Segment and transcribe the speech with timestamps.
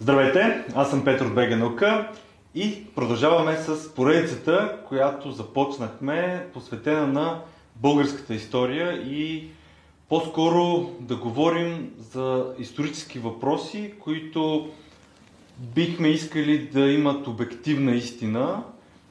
[0.00, 2.08] Здравейте, аз съм Петър наука
[2.54, 7.40] и продължаваме с поредицата, която започнахме, посветена на
[7.76, 9.48] българската история и
[10.08, 14.68] по-скоро да говорим за исторически въпроси, които
[15.58, 18.62] бихме искали да имат обективна истина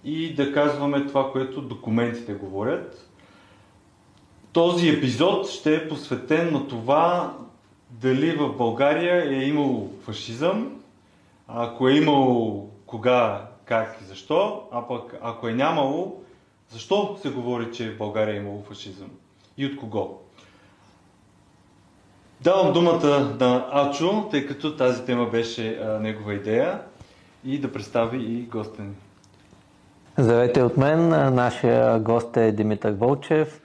[0.04, 3.10] и да казваме това, което документите говорят.
[4.52, 7.38] Този епизод ще е посветен на това
[8.02, 10.82] дали в България е имало фашизъм,
[11.48, 16.22] ако е имало кога, как и защо, а пък ако е нямало,
[16.70, 19.10] защо се говори, че в България е имало фашизъм
[19.58, 20.22] и от кого?
[22.42, 26.82] Давам думата на Ачо, тъй като тази тема беше а, негова идея
[27.46, 28.94] и да представи и госта ни.
[30.18, 31.10] Здравейте от мен.
[31.36, 33.62] Нашия гост е Димитър Вълчев,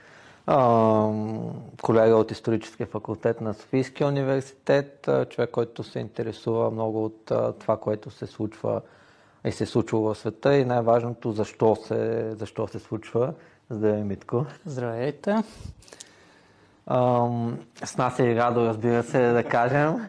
[1.82, 7.24] колега от историческия факултет на Софийския университет, човек, който се интересува много от
[7.58, 8.80] това, което се случва
[9.44, 13.34] и се случва в света и най-важното защо се, защо се случва.
[13.70, 14.46] Здравей, Митко.
[14.66, 15.36] Здравейте.
[17.84, 20.08] с нас е и радо, разбира се, да кажем.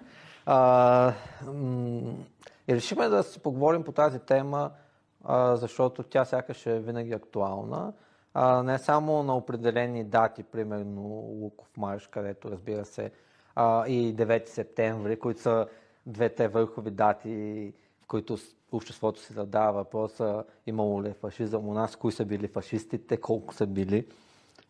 [2.67, 4.71] И решихме да си поговорим по тази тема,
[5.53, 7.93] защото тя сякаш е винаги актуална
[8.33, 11.01] а, не само на определени дати, примерно
[11.41, 13.11] Луков марш, където разбира се
[13.55, 15.67] а, и 9 септември, които са
[16.05, 18.37] двете върхови дати, в които
[18.71, 23.53] обществото си задава въпроса имало ли е фашизъм у нас, кои са били фашистите, колко
[23.53, 24.07] са били.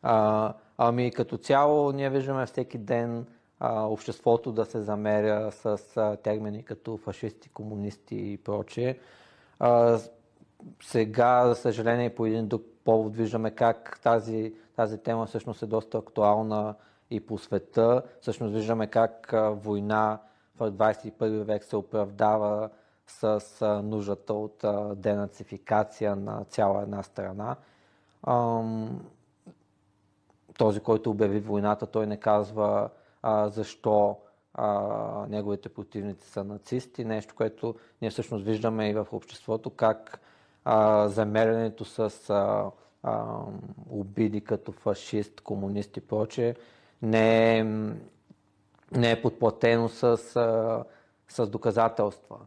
[0.03, 3.25] А, ами като цяло ние виждаме всеки ден
[3.59, 8.97] а, обществото да се замеря с а, термини като фашисти, комунисти и прочее.
[10.83, 15.97] Сега, за съжаление, по един друг повод виждаме как тази, тази тема всъщност е доста
[15.97, 16.75] актуална
[17.09, 18.03] и по света.
[18.21, 20.19] Всъщност виждаме как война
[20.59, 22.69] в 21 век се оправдава
[23.07, 23.41] с
[23.83, 27.55] нуждата от денацификация на цяла една страна.
[30.57, 32.89] Този, който обяви войната, той не казва
[33.45, 34.17] защо
[35.29, 37.05] неговите противници са нацисти.
[37.05, 40.21] Нещо, което ние всъщност виждаме и в обществото, как
[40.65, 42.71] а, замерянето с а,
[43.03, 43.25] а,
[43.89, 46.55] обиди като фашист, комунист и прочее,
[47.01, 47.63] не е,
[48.91, 50.03] не е подплатено с,
[50.35, 50.83] а,
[51.27, 52.37] с доказателства.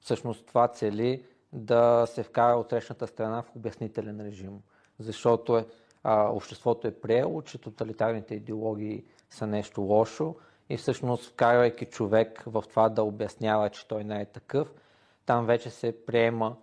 [0.00, 4.60] Всъщност това цели да се вкара от срещната страна в обяснителен режим,
[4.98, 5.66] защото е,
[6.04, 10.34] а, обществото е приело, че тоталитарните идеологии са нещо лошо
[10.68, 14.72] и всъщност вкарвайки човек в това да обяснява, че той не е такъв,
[15.26, 16.56] там вече се приема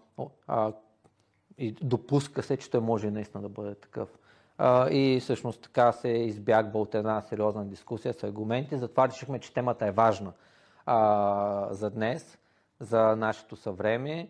[1.57, 4.09] и допуска се, че той може наистина да бъде такъв.
[4.57, 8.77] А, и всъщност така се избягва от една сериозна дискусия с аргументи.
[8.77, 10.33] Затова решихме, че темата е важна
[10.85, 12.38] а, за днес,
[12.79, 14.29] за нашето съвремие.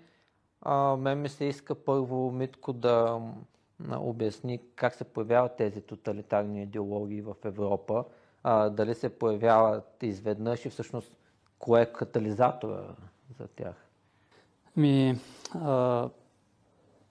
[0.62, 3.22] А, мен ми се иска първо, Митко, да
[3.92, 8.04] обясни как се появяват тези тоталитарни идеологии в Европа.
[8.44, 11.12] А, дали се появяват изведнъж и всъщност
[11.60, 12.82] кое е катализатора
[13.40, 13.76] за тях?
[14.76, 15.20] Ми,
[15.56, 16.10] а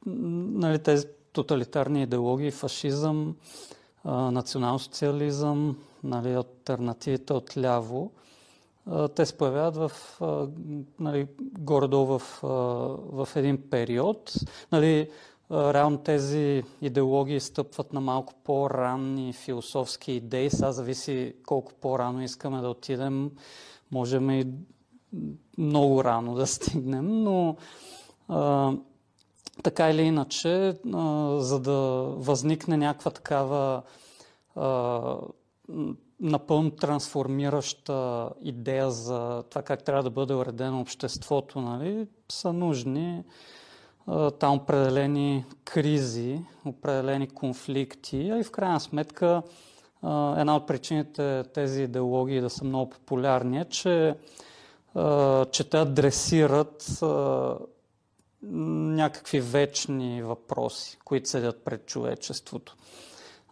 [0.07, 3.37] нали, тези тоталитарни идеологии, фашизъм,
[4.05, 8.13] национал-социализъм, нали, альтернативите от ляво,
[9.15, 9.93] те се появяват в,
[11.01, 12.23] нали, горе-долу в,
[13.13, 14.33] в един период.
[14.73, 15.11] Нали,
[15.51, 20.51] реално тези идеологии стъпват на малко по-ранни философски идеи.
[20.51, 23.31] Сега зависи колко по-рано искаме да отидем.
[23.91, 24.47] Можем и
[25.59, 27.57] много рано да стигнем, но
[29.63, 30.75] така или иначе,
[31.39, 31.81] за да
[32.17, 33.83] възникне някаква такава
[36.21, 43.25] напълно трансформираща идея за това как трябва да бъде уредено обществото, нали, са нужни
[44.39, 49.43] там определени кризи, определени конфликти, а и в крайна сметка
[50.37, 54.15] една от причините тези идеологии да са много популярни е, че,
[55.51, 57.03] че те адресират
[58.51, 62.77] някакви вечни въпроси, които седят пред човечеството.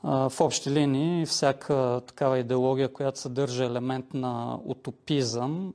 [0.05, 5.75] В общи линии, всяка такава идеология, която съдържа елемент на утопизъм,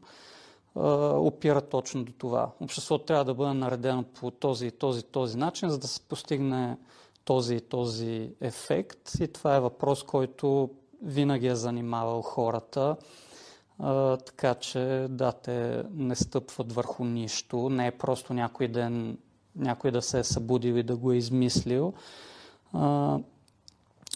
[1.16, 2.52] опира точно до това.
[2.62, 6.78] Обществото трябва да бъде наредено по този и този, този начин, за да се постигне
[7.26, 9.12] този и този ефект.
[9.20, 10.70] И това е въпрос, който
[11.02, 12.96] винаги е занимавал хората.
[13.80, 17.70] А, така че да, те не стъпват върху нищо.
[17.70, 19.18] Не е просто някой ден
[19.56, 21.94] някой да се е събудил и да го е измислил.
[22.74, 22.88] А,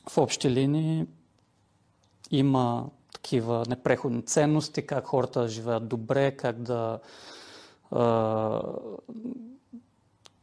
[0.10, 1.06] в общи линии
[2.32, 7.00] има такива непреходни ценности, как хората да живеят добре, как да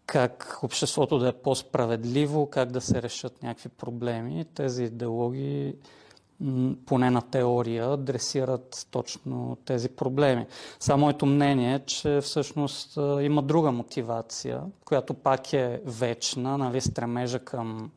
[0.07, 4.45] как обществото да е по-справедливо, как да се решат някакви проблеми.
[4.55, 5.75] Тези идеологии,
[6.87, 10.47] поне на теория, адресират точно тези проблеми.
[10.81, 17.39] Само моето мнение е, че всъщност има друга мотивация, която пак е вечна, нали, стремежа
[17.39, 17.91] към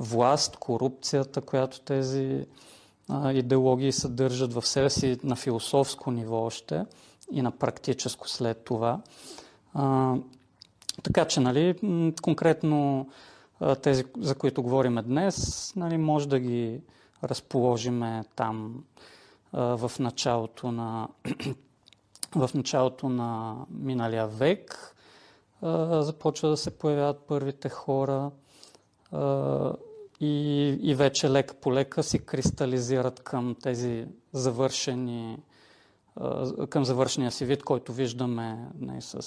[0.00, 2.46] власт, корупцията, която тези
[3.08, 6.84] а, идеологии съдържат в себе си на философско ниво още
[7.32, 9.00] и на практическо след това.
[9.74, 10.14] А,
[11.02, 11.74] така че, нали,
[12.22, 13.08] конкретно
[13.82, 16.80] тези, за които говорим днес, нали, може да ги
[17.24, 18.84] разположиме там
[19.52, 21.08] в началото на
[22.34, 24.94] в началото на миналия век.
[26.00, 28.30] Започва да се появяват първите хора
[30.20, 35.38] и, и вече лека по лека си кристализират към тези завършени
[36.70, 39.22] към завършения си вид, който виждаме не, нали, с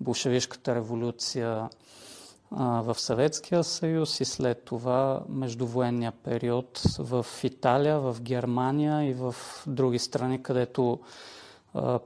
[0.00, 1.68] болшевишката революция
[2.52, 9.34] в Съветския съюз и след това междувоенния период в Италия, в Германия и в
[9.66, 11.00] други страни, където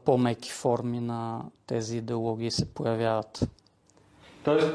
[0.05, 3.49] по-меки форми на тези идеологии се появяват.
[4.45, 4.69] Тоест,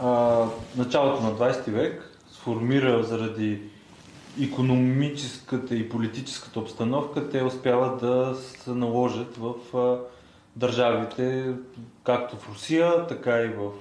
[0.00, 0.46] а,
[0.76, 3.62] началото на 20 век сформира заради
[4.42, 9.98] економическата и политическата обстановка, те успяват да се наложат в а,
[10.56, 11.54] държавите,
[12.04, 13.72] както в Русия, така и в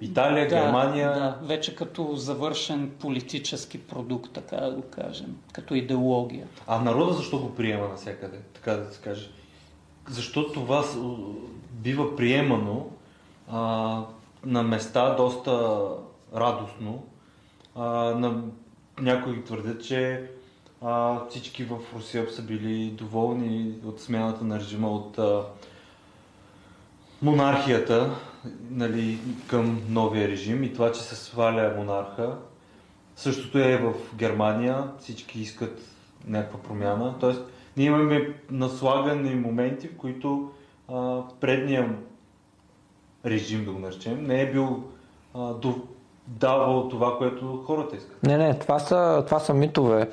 [0.00, 1.12] Италия, да, Германия.
[1.12, 6.46] Да, вече като завършен политически продукт, така да го кажем, като идеология.
[6.66, 9.30] А народа защо го приема навсякъде, така да се каже?
[10.08, 10.84] Защо това
[11.72, 12.86] бива приемано
[13.50, 14.00] а,
[14.44, 15.80] на места доста
[16.36, 17.04] радостно.
[17.74, 18.42] А, на,
[19.00, 20.30] някои твърдят, че
[20.82, 25.42] а, всички в Русия са били доволни от смяната на режима от а,
[27.22, 28.10] монархията
[28.70, 32.36] нали, към новия режим и това, че се сваля монарха.
[33.16, 35.80] Същото е в Германия, всички искат
[36.26, 37.14] някаква промяна.
[37.20, 37.42] Тоест,
[37.76, 40.50] ние имаме наслагани моменти, в които
[40.88, 41.96] а, предния
[43.26, 44.82] режим, да го наречем, не е бил
[45.34, 45.54] а,
[46.26, 48.22] давал това, което хората искат.
[48.22, 50.10] Не, не, това са, това са митове.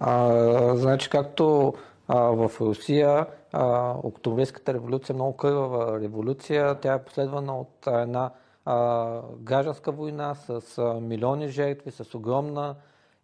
[0.00, 0.32] А,
[0.76, 1.74] значи, както
[2.08, 6.80] а, в Русия а, Октобрийската революция е много кървава революция.
[6.80, 8.30] Тя е последвана от една
[8.64, 12.74] а, гражданска война с а, милиони жертви, с огромна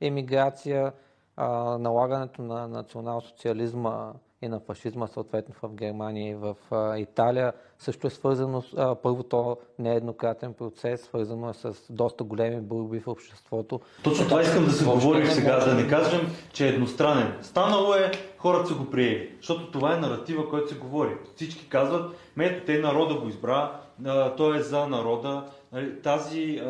[0.01, 0.93] емиграция,
[1.37, 4.13] а, налагането на национал-социализма
[4.47, 6.57] и на фашизма, съответно в Германия и в
[6.99, 13.01] Италия, също е свързано с а, първото нееднократен процес, свързано е с доста големи борби
[13.01, 13.81] в обществото.
[14.05, 16.21] Точно това искам да се говори сега, да не кажем,
[16.53, 17.35] че е едностранен.
[17.43, 21.17] Станало е, хората са го приели, защото това е наратива, който се говори.
[21.37, 23.81] Всички казват, мето те народа го избра,
[24.37, 25.45] той е за народа.
[25.73, 26.63] Нали, тази,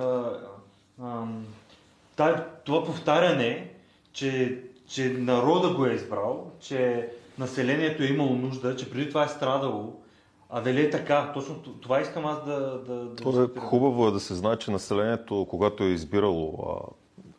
[2.65, 3.71] това повтаряне,
[4.13, 9.29] че, че народа го е избрал, че населението е имало нужда, че преди това е
[9.29, 10.03] страдало.
[10.51, 11.33] А дали е така?
[11.35, 12.79] Точно това искам аз да...
[12.87, 16.93] да, да е, хубаво е да се знае, че населението, когато е избирало а,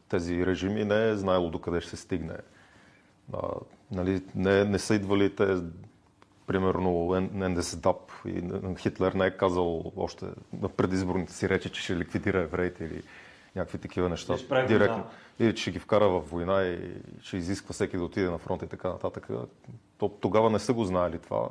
[0.09, 2.38] тези режими, не е знаело докъде ще се стигне.
[3.33, 3.39] А,
[3.91, 5.57] нали, не, не са идвали те,
[6.47, 8.44] примерно, НДСДАП и
[8.77, 10.25] Хитлер не е казал още
[10.61, 13.04] на предизборните си речи, че ще ликвидира евреите или
[13.56, 14.35] някакви такива неща.
[14.68, 15.06] Директно.
[15.39, 18.61] Или че ще ги вкара в война и ще изисква всеки да отиде на фронт
[18.61, 19.27] и така нататък.
[19.97, 21.49] То, тогава не са го знаели това.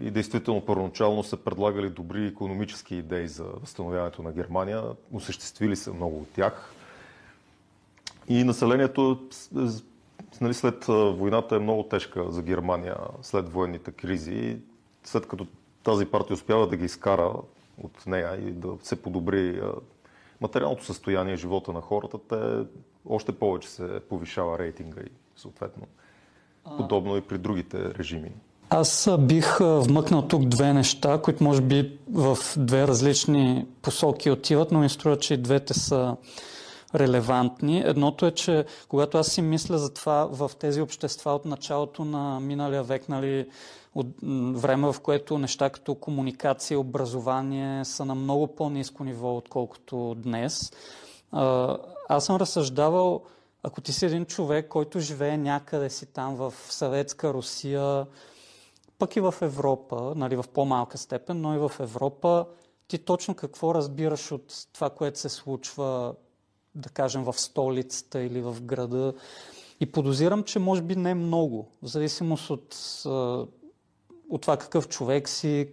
[0.00, 4.82] И действително първоначално са предлагали добри економически идеи за възстановяването на Германия.
[5.12, 6.72] Осъществили са много от тях.
[8.28, 9.28] И населението
[10.40, 14.58] нали, след войната е много тежка за Германия, след военните кризи.
[15.04, 15.46] След като
[15.82, 17.32] тази партия успява да ги изкара
[17.82, 19.62] от нея и да се подобри
[20.40, 22.66] материалното състояние, живота на хората, те
[23.08, 25.86] още повече се повишава рейтинга и съответно
[26.76, 28.30] подобно и при другите режими.
[28.70, 34.78] Аз бих вмъкнал тук две неща, които може би в две различни посоки отиват, но
[34.78, 36.16] ми струва, че и двете са
[36.94, 37.82] релевантни.
[37.86, 42.40] Едното е, че когато аз си мисля за това в тези общества от началото на
[42.40, 43.46] миналия век, нали,
[43.94, 44.06] от
[44.60, 50.72] време, в което неща като комуникация образование са на много по-низко ниво, отколкото днес.
[52.08, 53.22] Аз съм разсъждавал,
[53.66, 58.06] ако ти си един човек, който живее някъде си там в съветска Русия,
[58.98, 62.46] пък и в Европа, нали, в по-малка степен, но и в Европа,
[62.88, 66.14] ти точно какво разбираш от това, което се случва,
[66.74, 69.14] да кажем, в столицата или в града.
[69.80, 72.76] И подозирам, че може би не много, в зависимост от
[74.30, 75.68] от това какъв човек си,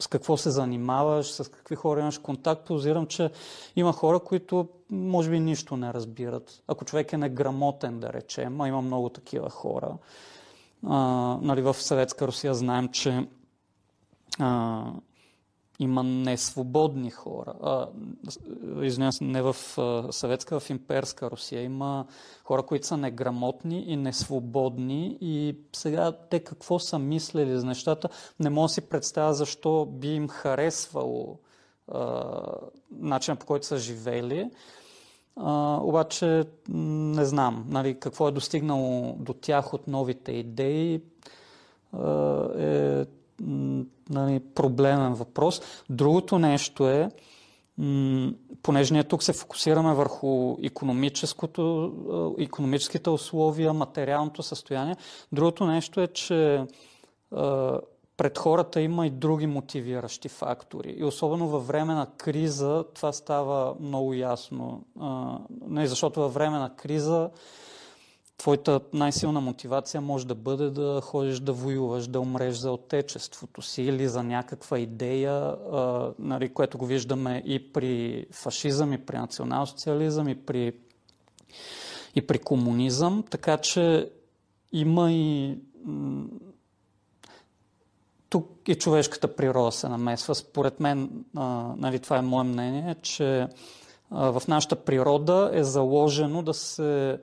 [0.00, 3.30] с какво се занимаваш, с какви хора имаш контакт, позирам, че
[3.76, 6.62] има хора, които може би нищо не разбират.
[6.68, 9.96] Ако човек е неграмотен, да речем, а има много такива хора.
[10.86, 10.98] А,
[11.42, 13.28] нали, в Съветска Русия знаем, че
[14.38, 14.84] а,
[15.78, 17.54] има несвободни хора.
[17.62, 17.88] А,
[18.82, 19.56] извинявам се, не в
[20.10, 21.62] съветска, в имперска Русия.
[21.62, 22.06] Има
[22.44, 28.08] хора, които са неграмотни и несвободни и сега те какво са мислили за нещата,
[28.40, 31.38] не мога да си представя защо би им харесвало
[31.88, 32.32] а,
[32.90, 34.50] начинът по който са живели.
[35.36, 41.00] Обаче не знам нали, какво е достигнало до тях от новите идеи.
[42.58, 43.04] Е
[44.10, 45.62] нали, проблемен въпрос.
[45.90, 47.10] Другото нещо е,
[48.62, 50.56] понеже ние тук се фокусираме върху
[52.38, 54.96] економическите условия, материалното състояние,
[55.32, 56.64] другото нещо е, че
[58.16, 60.94] пред хората има и други мотивиращи фактори.
[60.98, 64.84] И особено във време на криза това става много ясно.
[65.68, 67.30] Не, защото във време на криза
[68.38, 73.82] твоята най-силна мотивация може да бъде да ходиш да воюваш, да умреш за отечеството си
[73.82, 80.28] или за някаква идея, а, нали, което го виждаме и при фашизъм, и при национал-социализъм,
[80.28, 80.72] и при,
[82.14, 83.24] и при комунизъм.
[83.30, 84.10] Така че
[84.72, 85.58] има и
[88.28, 90.34] тук и човешката природа се намесва.
[90.34, 93.48] Според мен, а, нали, това е мое мнение, че
[94.10, 97.18] а, в нашата природа е заложено да се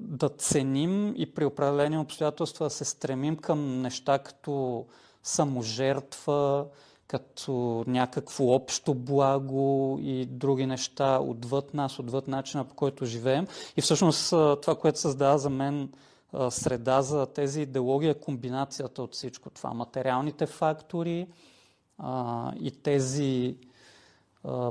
[0.00, 4.84] да ценим и при определени обстоятелства се стремим към неща като
[5.22, 6.64] саможертва,
[7.06, 13.46] като някакво общо благо и други неща отвъд нас, отвъд начина по който живеем.
[13.76, 15.88] И всъщност това, което създава за мен
[16.50, 19.74] среда за тези идеологии е комбинацията от всичко това.
[19.74, 21.26] Материалните фактори
[22.60, 23.56] и тези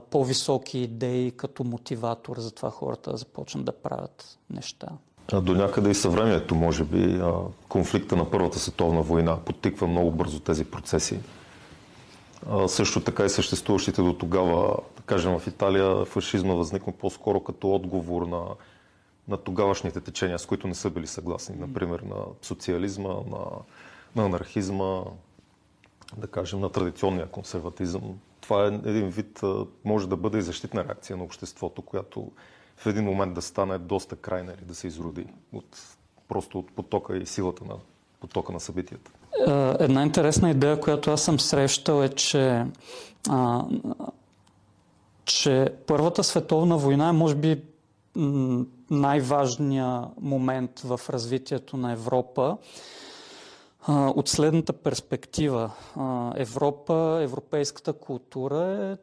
[0.09, 4.87] по-високи идеи като мотиватор за това хората да започнат да правят неща.
[5.31, 7.21] А до някъде и съвремието, може би,
[7.69, 11.19] конфликта на Първата световна война подтиква много бързо тези процеси.
[12.49, 17.71] А, също така и съществуващите до тогава, да кажем в Италия, фашизма възникна по-скоро като
[17.71, 18.41] отговор на,
[19.27, 21.55] на тогавашните течения, с които не са били съгласни.
[21.55, 23.45] Например, на социализма, на,
[24.15, 25.03] на анархизма,
[26.17, 29.41] да кажем, на традиционния консерватизъм това е един вид,
[29.85, 32.31] може да бъде и защитна реакция на обществото, която
[32.77, 35.79] в един момент да стане доста крайна или да се изроди от,
[36.27, 37.75] просто от потока и силата на
[38.19, 39.11] потока на събитията.
[39.47, 42.65] Е, една интересна идея, която аз съм срещал е, че,
[43.29, 43.65] а,
[45.25, 47.61] че Първата световна война е може би
[48.89, 52.57] най-важният момент в развитието на Европа
[53.87, 55.71] от следната перспектива.
[56.35, 58.97] Европа, европейската култура е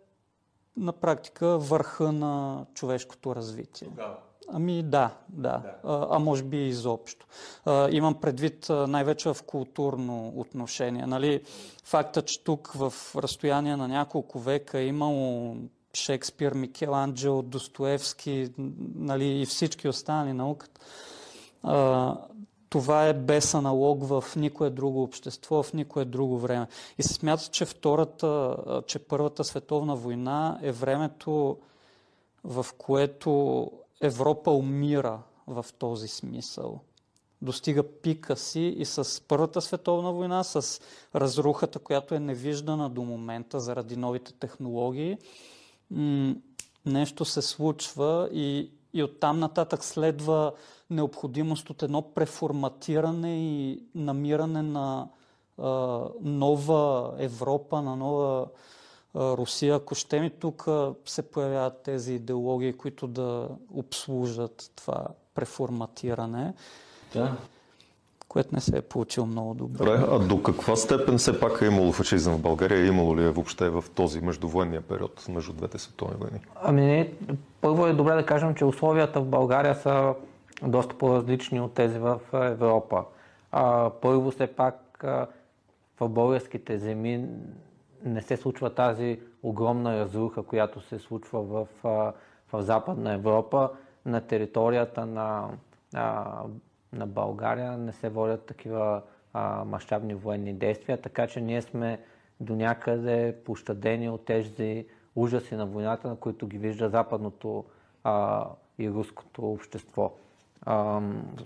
[0.77, 3.89] на практика върха на човешкото развитие.
[3.89, 4.17] Тогава.
[4.53, 5.75] Ами да, да, да.
[5.85, 7.27] А, а може би и изобщо.
[7.65, 11.07] А, имам предвид най-вече в културно отношение.
[11.07, 11.43] Нали,
[11.85, 15.57] факта, че тук в разстояние на няколко века е имало
[15.95, 18.51] Шекспир, Микеланджело, Достоевски
[18.95, 20.81] нали, и всички останали науката,
[22.71, 26.67] това е без аналог в никое друго общество, в никое друго време.
[26.99, 28.57] И се смята, че, втората,
[28.87, 31.59] че Първата световна война е времето,
[32.45, 33.71] в което
[34.01, 36.81] Европа умира в този смисъл.
[37.43, 40.81] Достига пика си и с Първата световна война, с
[41.15, 45.19] разрухата, която е невиждана до момента заради новите технологии,
[46.87, 50.53] нещо се случва и, и оттам нататък следва
[50.91, 55.09] необходимост от едно преформатиране и намиране на
[55.59, 55.69] а,
[56.21, 58.47] нова Европа, на нова
[59.15, 59.75] а, Русия.
[59.75, 60.67] Ако ще ми тук
[61.05, 66.55] се появяват тези идеологии, които да обслужат това преформатиране.
[67.13, 67.37] Да.
[68.31, 70.05] Което не се е получило много добре.
[70.11, 72.87] А до каква степен все пак е имало фашизъм в България?
[72.87, 76.39] Имало ли е въобще в този междувоенния период между двете световни войни?
[76.63, 77.15] Ами
[77.61, 80.15] първо е добре да кажем, че условията в България са
[80.63, 83.05] доста по-различни от тези в Европа.
[83.53, 85.05] А, първо, все пак
[86.01, 87.29] в българските земи
[88.05, 91.67] не се случва тази огромна разруха, която се случва в,
[92.53, 93.71] в Западна Европа.
[94.07, 95.49] На територията на,
[96.93, 99.03] на България не се водят такива
[99.65, 102.01] мащабни военни действия, така че ние сме
[102.41, 107.65] до някъде пощадени от тези ужаси на войната, на които ги вижда западното
[108.05, 108.47] а,
[108.79, 110.13] и руското общество.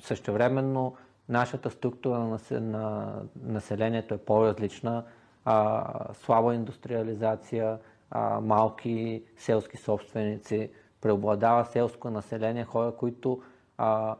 [0.00, 0.96] Същевременно
[1.28, 5.04] нашата структура на населението е по-различна,
[5.44, 7.78] а, слаба индустриализация,
[8.10, 10.70] а, малки селски собственици,
[11.00, 13.42] преобладава селско население, хора, които
[13.78, 14.16] а,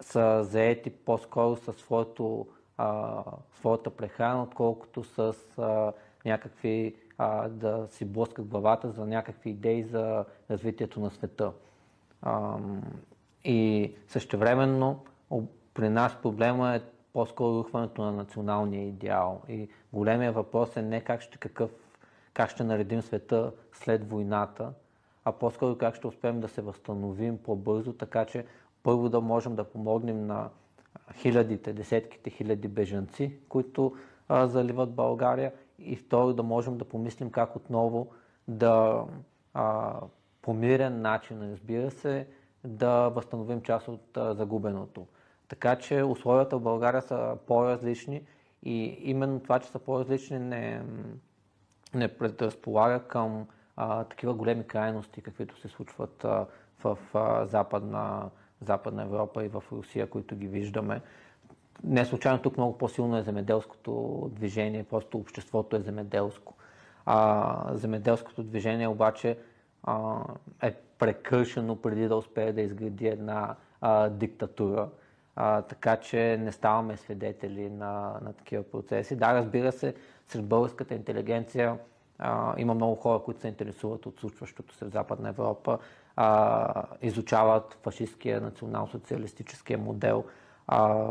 [0.00, 2.46] са заети по-скоро със своето,
[2.78, 3.22] а,
[3.58, 5.92] своята прехрана, отколкото с а,
[6.24, 11.52] някакви а, да си блъскат главата за някакви идеи за развитието на света.
[12.22, 12.58] А,
[13.44, 15.04] и същевременно
[15.74, 16.80] при нас проблема е
[17.12, 19.42] по-скоро рухването на националния идеал.
[19.48, 21.70] И големия въпрос е не как ще, какъв,
[22.34, 24.72] как ще наредим света след войната,
[25.24, 28.44] а по-скоро как ще успеем да се възстановим по-бързо, така че
[28.86, 30.48] първо да можем да помогнем на
[31.14, 33.96] хилядите, десетките хиляди бежанци, които
[34.28, 38.06] а, заливат България и второ да можем да помислим как отново
[38.48, 39.04] да
[39.54, 39.94] а,
[40.42, 42.26] по мирен начин, разбира се,
[42.64, 45.06] да възстановим част от а, загубеното.
[45.48, 48.22] Така че условията в България са по-различни
[48.62, 50.82] и именно това, че са по-различни не,
[51.94, 56.46] не предразполага към а, такива големи крайности, каквито се случват а,
[56.84, 61.00] в а, западна, западна Европа и в Русия, които ги виждаме.
[61.84, 66.54] Не случайно тук много по-силно е земеделското движение, просто обществото е земеделско.
[67.06, 69.38] А, земеделското движение обаче
[69.82, 70.20] а,
[70.62, 74.88] е прекършено преди да успее да изгради една а, диктатура.
[75.36, 79.16] А, така че не ставаме свидетели на, на такива процеси.
[79.16, 79.94] Да, разбира се,
[80.26, 81.78] сред българската интелигенция
[82.18, 85.78] а, има много хора, които се интересуват от случващото се в Западна Европа,
[86.16, 90.24] а, изучават фашистския национал-социалистическия модел,
[90.66, 91.04] а,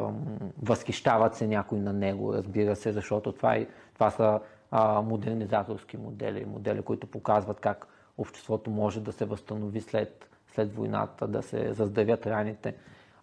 [0.61, 4.39] възхищават се някой на него, разбира се, защото това, е, това са
[4.71, 11.27] а, модернизаторски модели, модели, които показват как обществото може да се възстанови след, след войната,
[11.27, 12.75] да се заздравят раните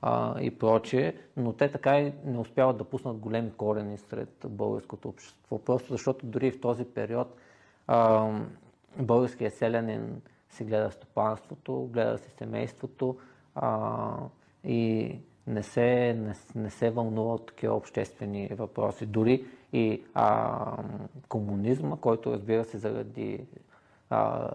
[0.02, 5.08] а, и прочее, но те така и не успяват да пуснат големи корени сред българското
[5.08, 5.58] общество.
[5.58, 7.36] Просто защото дори в този период
[7.86, 8.30] а,
[8.98, 13.16] българският селянин си гледа стопанството, гледа си семейството
[13.54, 14.14] а,
[14.64, 19.06] и не се, не, не се вълнува от такива обществени въпроси.
[19.06, 20.76] Дори и а,
[21.28, 23.46] комунизма, който разбира се заради
[24.10, 24.50] а,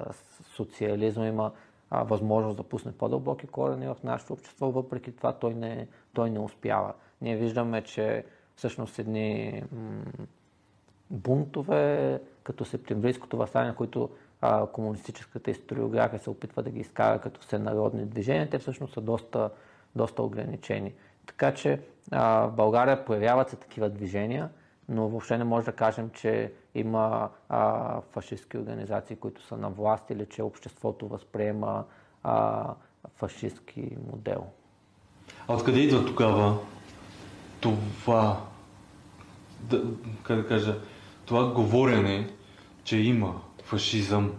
[0.55, 1.51] социализма има
[1.89, 6.39] а, възможност да пусне по-дълбоки корени в нашето общество, въпреки това той не, той не
[6.39, 6.93] успява.
[7.21, 10.25] Ние виждаме, че всъщност едни м-
[11.10, 14.10] бунтове, като септемврийското възстание, които
[14.41, 19.50] а, комунистическата историография се опитва да ги изкара като всенародни движения, те всъщност са доста,
[19.95, 20.93] доста ограничени.
[21.26, 24.50] Така че а, в България появяват се такива движения,
[24.89, 30.10] но въобще не може да кажем, че има а, фашистски организации, които са на власт
[30.10, 31.86] или че обществото възприема
[32.23, 32.65] а,
[33.15, 34.45] фашистски модел.
[35.47, 36.58] А откъде идва тогава
[37.62, 38.41] това,
[39.60, 39.84] да,
[40.23, 40.80] как да кажа,
[41.26, 42.30] това говорене,
[42.84, 44.32] че има фашизъм?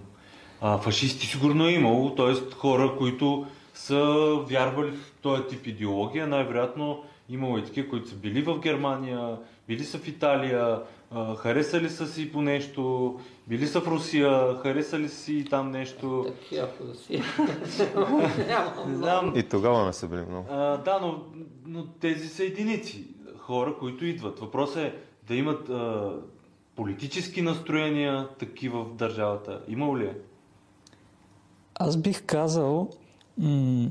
[0.61, 2.55] А, фашисти сигурно е имало, т.е.
[2.55, 8.43] хора, които са вярвали в този тип идеология, най-вероятно имало и такива, които са били
[8.43, 9.37] в Германия,
[9.69, 10.81] били са в Италия,
[11.37, 13.15] харесали са си по нещо,
[13.47, 16.27] били са в Русия, харесали си там нещо.
[16.29, 17.25] Такива в Русия.
[18.87, 19.33] Не знам.
[19.37, 20.47] И тогава не са били много.
[20.51, 21.23] А, да, но,
[21.67, 23.07] но тези са единици
[23.39, 24.39] хора, които идват.
[24.39, 24.95] Въпросът е
[25.29, 26.13] да имат а,
[26.79, 29.61] политически настроения такива в държавата.
[29.69, 30.17] Има ли е?
[31.75, 32.91] Аз бих казал,
[33.39, 33.91] м-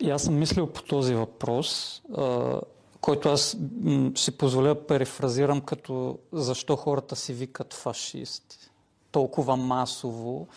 [0.00, 2.60] и аз съм мислил по този въпрос, а,
[3.00, 8.58] който аз м- си позволя перефразирам като защо хората си викат фашисти.
[9.10, 10.48] Толкова масово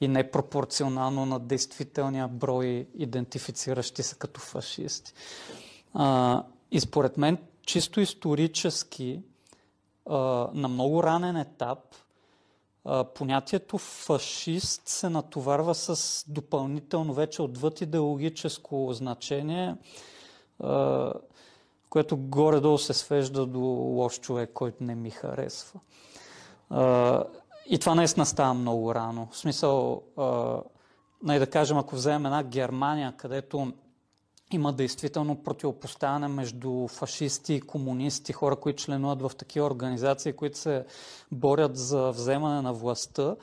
[0.00, 5.12] и непропорционално на действителния брой идентифициращи се като фашисти.
[5.94, 9.22] А, и според мен, чисто исторически,
[10.54, 11.78] на много ранен етап,
[13.14, 19.76] понятието фашист се натоварва с допълнително вече отвъд идеологическо значение,
[21.90, 25.80] което горе-долу се свежда до лош човек, който не ми харесва.
[27.66, 29.28] И това наистина става много рано.
[29.32, 30.02] В смисъл,
[31.22, 33.72] най да кажем, ако вземем една Германия, където
[34.52, 40.84] има действително противопоставяне между фашисти и комунисти, хора, които членуват в такива организации, които се
[41.32, 43.36] борят за вземане на властта.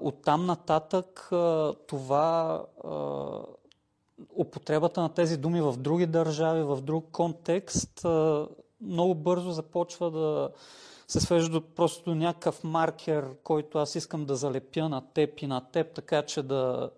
[0.00, 1.30] От там нататък
[1.86, 2.62] това
[4.36, 8.06] употребата на тези думи в други държави, в друг контекст,
[8.80, 10.50] много бързо започва да
[11.08, 15.60] се свежда до просто някакъв маркер, който аз искам да залепя на теб и на
[15.72, 16.90] теб, така че да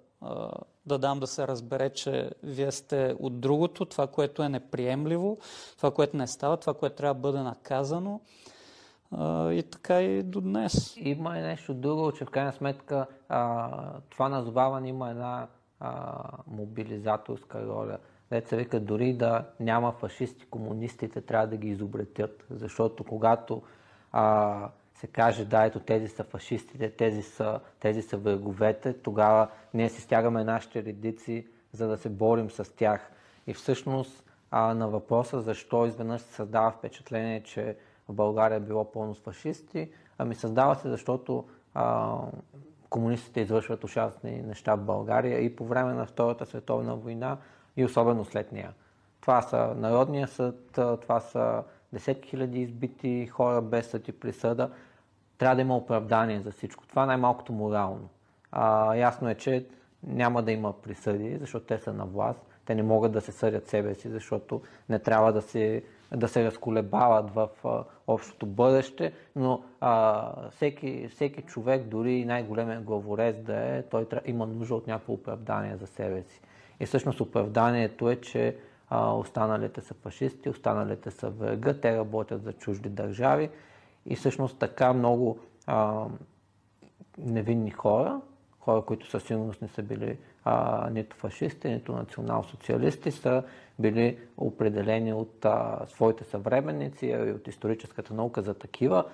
[0.86, 5.38] да дам да се разбере, че вие сте от другото, това, което е неприемливо,
[5.76, 8.20] това, което не става, това, което трябва да бъде наказано.
[9.52, 10.96] И така и до днес.
[10.96, 13.06] Има и нещо друго, че в крайна сметка
[14.10, 15.46] това назоваване има една
[16.46, 17.98] мобилизаторска роля.
[18.30, 23.62] Деца вика, дори да няма фашисти, комунистите трябва да ги изобретят, защото когато
[24.12, 24.68] а,
[25.00, 30.00] се каже, да, ето тези са фашистите, тези са, тези са враговете, тогава ние си
[30.00, 33.11] стягаме нашите редици, за да се борим с тях.
[33.46, 37.76] И всъщност а, на въпроса защо изведнъж се създава впечатление, че
[38.09, 42.16] в България е било пълно с фашисти, ами създава се, защото а,
[42.90, 47.38] комунистите извършват ужасни неща в България и по време на Втората световна война
[47.76, 48.72] и особено след нея.
[49.20, 54.70] Това са Народния съд, това са десетки хиляди избити хора без съд и присъда.
[55.38, 56.87] Трябва да има оправдание за всичко.
[56.87, 58.09] Това най-малкото морално.
[58.53, 59.66] А, ясно е, че
[60.07, 62.40] няма да има присъди, защото те са на власт.
[62.66, 65.83] Те не могат да се съдят себе си, защото не трябва да се,
[66.14, 73.37] да се разколебават в а, общото бъдеще, но а, всеки, всеки човек, дори най-големият главорез
[73.37, 76.40] да е, той има нужда от някакво оправдание за себе си.
[76.81, 78.57] И всъщност оправданието е, че
[78.90, 83.51] а, останалите са фашисти, останалите са врага, те работят за чужди държави
[84.07, 86.05] и всъщност така много а,
[87.19, 88.21] невинни хора,
[88.61, 93.42] хора, които със сигурност не са били а, нито фашисти, нито национал-социалисти, са
[93.79, 99.05] били определени от а, своите съвременници и от историческата наука за такива,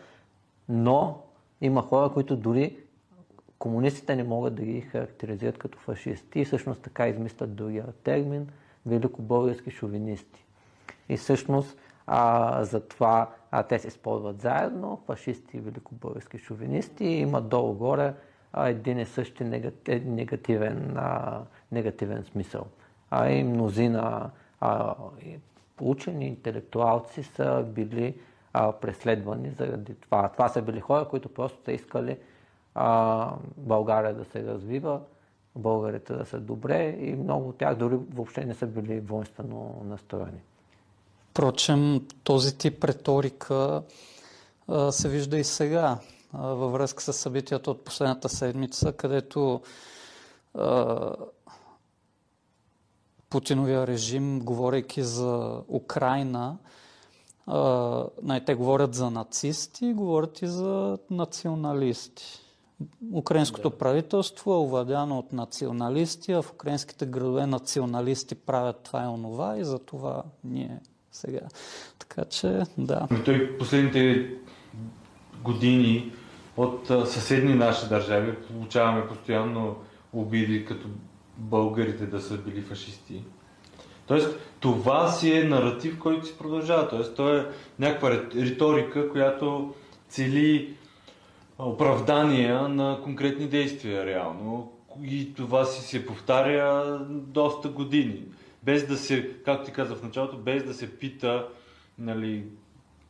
[0.69, 1.23] но
[1.61, 2.77] има хора, които дори
[3.59, 8.49] комунистите не могат да ги характеризират като фашисти и всъщност така измислят другия термин
[8.87, 10.45] великобългарски шовинисти.
[11.09, 17.49] И всъщност а, затова а, те се използват заедно, фашисти и великобългарски шовинисти, и имат
[17.49, 18.15] долу-горе
[18.57, 19.45] един и същи
[19.89, 21.41] негативен, а,
[21.73, 22.67] негативен смисъл.
[23.11, 24.95] А и мнозина а,
[25.81, 28.21] учени, интелектуалци са били
[28.53, 30.29] а, преследвани заради това.
[30.29, 32.19] Това са били хора, които просто са искали
[32.75, 35.01] а, България да се развива,
[35.57, 40.41] българите да са добре и много от тях дори въобще не са били воинствено настроени.
[41.33, 43.83] Впрочем, този тип риторика
[44.91, 45.99] се вижда и сега
[46.33, 49.61] във връзка с събитията от последната седмица, където
[53.31, 56.59] Путиновия режим, говорейки за Украина,
[58.47, 62.25] те говорят за нацисти, говорят и за националисти.
[63.15, 63.79] Украинското да.
[63.79, 69.65] правителство е овладяно от националисти, а в украинските градове националисти правят това и онова и
[69.65, 70.81] за това ние
[71.13, 71.41] сега.
[71.99, 73.07] Така че, да.
[73.11, 74.31] Но той последните
[75.43, 76.13] години
[76.57, 79.77] от съседни наши държави получаваме постоянно
[80.13, 80.89] обиди като
[81.37, 83.25] българите да са били фашисти.
[84.07, 86.89] Тоест, това си е наратив, който си продължава.
[86.89, 87.47] Тоест, то е
[87.79, 89.75] някаква риторика, която
[90.09, 90.77] цели
[91.59, 94.73] оправдания на конкретни действия реално.
[95.05, 98.23] И това си се повтаря доста години.
[98.63, 101.49] Без да се, както ти каза в началото, без да се пита
[101.99, 102.45] нали,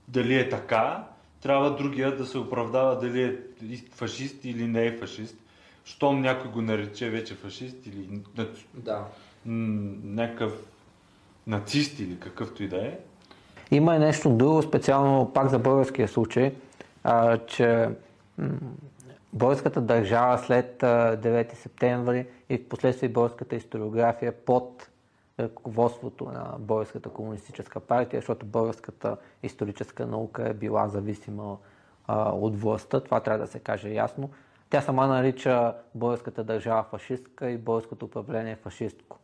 [0.09, 1.05] дали е така,
[1.43, 3.37] трябва другия да се оправдава дали е
[3.95, 5.37] фашист или не е фашист.
[5.85, 8.21] Щом някой го нарече вече фашист или
[8.75, 9.05] да.
[9.45, 10.53] някакъв
[11.47, 12.99] нацист или какъвто и да е.
[13.71, 16.53] Има и нещо друго, специално пак за българския случай,
[17.05, 17.89] а, че
[19.33, 24.89] българската държава след 9 септември и в последствие българската историография под
[25.43, 31.59] ръководството на Българската комунистическа партия, защото българската историческа наука е била зависима
[32.07, 33.01] а, от властта.
[33.01, 34.31] Това трябва да се каже ясно.
[34.71, 39.19] Тя сама нарича българската държава фашистка и българското управление фашистко.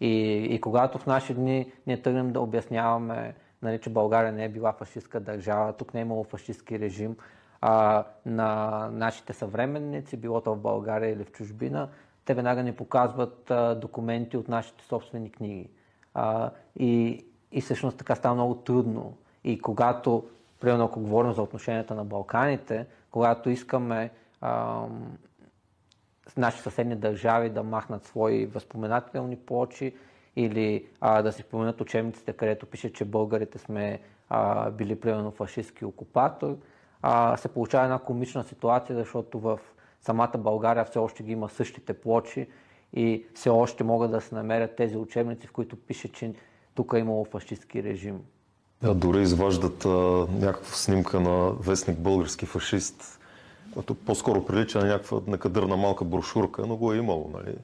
[0.00, 4.48] И, и когато в наши дни ние тръгнем да обясняваме, нали, че България не е
[4.48, 7.16] била фашистка държава, тук не е имало фашистски режим,
[7.60, 11.88] а, на нашите съвременници, било то в България или в чужбина,
[12.26, 15.70] те веднага ни показват а, документи от нашите собствени книги.
[16.14, 19.16] А, и, и всъщност така става много трудно.
[19.44, 20.28] И когато,
[20.60, 24.10] примерно ако говорим за отношенията на Балканите, когато искаме
[24.40, 24.82] а,
[26.36, 29.94] наши съседни държави да махнат свои възпоменателни плочи
[30.36, 35.84] или а, да си споменат учебниците, където пише, че българите сме а, били примерно фашистски
[35.84, 36.56] окупатор,
[37.02, 39.60] а, се получава една комична ситуация, защото в
[40.06, 42.46] самата България все още ги има същите плочи
[42.92, 46.34] и все още могат да се намерят тези учебници, в които пише, че
[46.74, 48.20] тук е имало фашистски режим.
[48.82, 49.88] Да, дори изваждат а,
[50.30, 53.20] някаква снимка на вестник български фашист,
[53.74, 57.30] който по-скоро прилича на някаква некадърна малка брошурка, но го е имало.
[57.34, 57.56] Нали?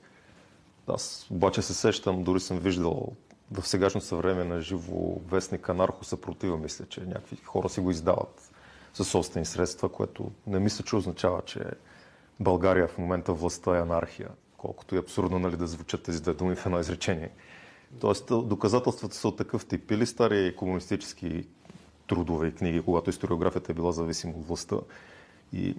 [0.87, 3.09] Аз обаче се сещам, дори съм виждал
[3.53, 8.51] в сегашното време на живо вестник Анархо съпротива, мисля, че някакви хора си го издават
[8.95, 11.61] със собствени средства, което не мисля, че означава, че
[12.41, 16.57] България в момента властта е анархия, колкото е абсурдно нали, да звучат тези две думи
[16.57, 17.31] в едно изречение.
[18.01, 19.91] Тоест, доказателствата са от такъв тип.
[19.91, 21.47] Или стари комунистически
[22.07, 24.77] трудове и книги, когато историографията е била зависима от властта.
[25.53, 25.75] И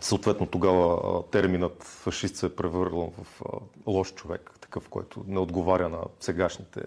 [0.00, 3.42] съответно тогава терминът фашист се е превърнал в
[3.86, 6.80] лош човек, такъв, който не отговаря на сегашните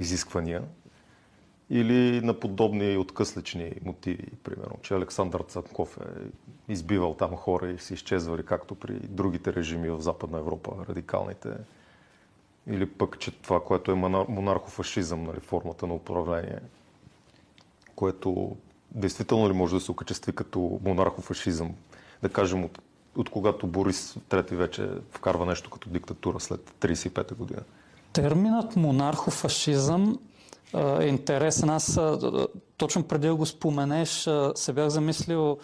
[0.00, 0.62] изисквания.
[1.74, 7.94] Или на подобни откъслични мотиви, примерно, че Александър Цанков е избивал там хора и си
[7.94, 11.48] изчезвали, както при другите режими в Западна Европа, радикалните.
[12.66, 13.94] Или пък, че това, което е
[14.28, 16.58] монархофашизъм, нали, формата на управление,
[17.96, 18.56] което
[18.90, 21.74] действително ли може да се окачестви като монархофашизъм,
[22.22, 22.78] да кажем от,
[23.16, 27.62] от когато Борис трети вече вкарва нещо като диктатура след 35-та година?
[28.12, 30.18] Терминът монархофашизъм
[30.74, 31.70] е интересен.
[31.70, 32.00] Аз
[32.76, 35.58] точно преди да го споменеш, се бях замислил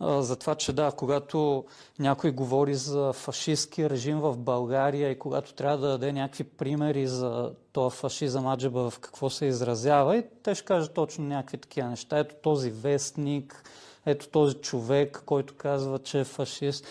[0.00, 1.64] за това, че да, когато
[1.98, 7.52] някой говори за фашистски режим в България и когато трябва да даде някакви примери за
[7.72, 12.18] този фашизъм, аджеба в какво се изразява, и те ще кажат точно някакви такива неща.
[12.18, 13.70] Ето този вестник,
[14.06, 16.86] ето този човек, който казва, че е фашист.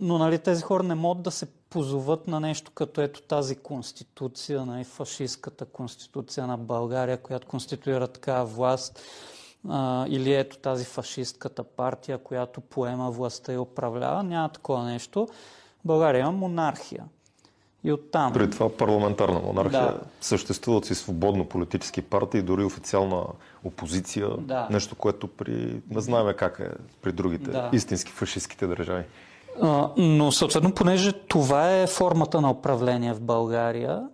[0.00, 4.66] Но нали, тези хора не могат да се позоват на нещо като ето тази конституция,
[4.66, 9.02] нали, фашистската конституция на България, която конституира такава власт
[9.68, 14.22] а, или ето тази фашистката партия, която поема властта и управлява.
[14.22, 15.28] Няма такова нещо.
[15.84, 17.04] България има монархия.
[17.84, 18.32] И оттам.
[18.32, 19.82] При това парламентарна монархия.
[19.82, 20.00] Да.
[20.20, 23.24] Съществуват си свободно политически партии, дори официална
[23.64, 24.28] опозиция.
[24.38, 24.68] Да.
[24.70, 25.82] Нещо, което при...
[25.90, 26.70] не знаем как е
[27.02, 27.70] при другите да.
[27.72, 29.04] истински фашистските държави.
[29.62, 34.08] А, но съответно, понеже това е формата на управление в България,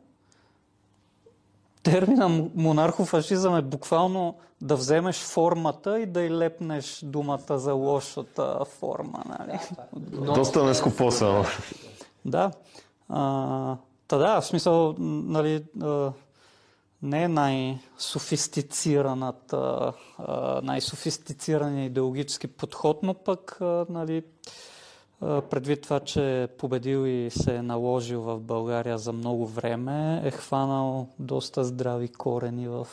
[1.82, 9.22] термина монархофашизъм е буквално да вземеш формата и да й лепнеш думата за лошата форма.
[9.38, 9.58] Нали?
[10.34, 11.44] Доста нескопоса.
[12.24, 12.50] Да.
[13.08, 13.76] А,
[14.08, 16.12] та да, в смисъл, нали, а,
[17.02, 19.92] не е най-софистицираната,
[20.62, 24.22] най-софистицираният идеологически подход, но пък нали,
[25.50, 30.30] предвид това, че е победил и се е наложил в България за много време, е
[30.30, 32.86] хванал доста здрави корени в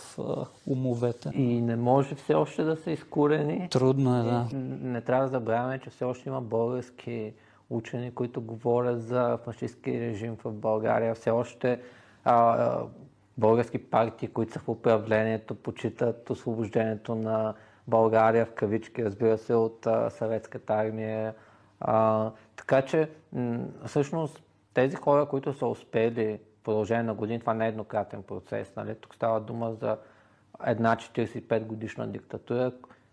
[0.67, 1.31] умовете.
[1.33, 3.67] И не може все още да се изкорени.
[3.71, 4.47] Трудно е, да.
[4.81, 7.33] Не трябва да забравяме, че все още има български
[7.69, 11.15] учени, които говорят за фашистски режим в България.
[11.15, 11.79] Все още
[12.23, 12.77] а,
[13.37, 17.53] български партии, които са в управлението, почитат освобождението на
[17.87, 21.33] България в кавички, разбира се, от а, съветската армия
[21.81, 23.09] а, така че,
[23.85, 28.75] всъщност, тези хора, които са успели в продължение на години, това не е еднократен процес.
[28.75, 28.95] Нали?
[28.95, 29.97] Тук става дума за
[30.65, 32.71] една 45 годишна диктатура,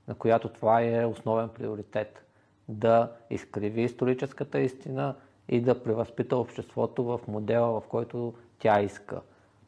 [0.09, 2.25] на която това е основен приоритет.
[2.69, 5.15] Да изкриви историческата истина
[5.49, 9.21] и да превъзпита обществото в модела, в който тя иска.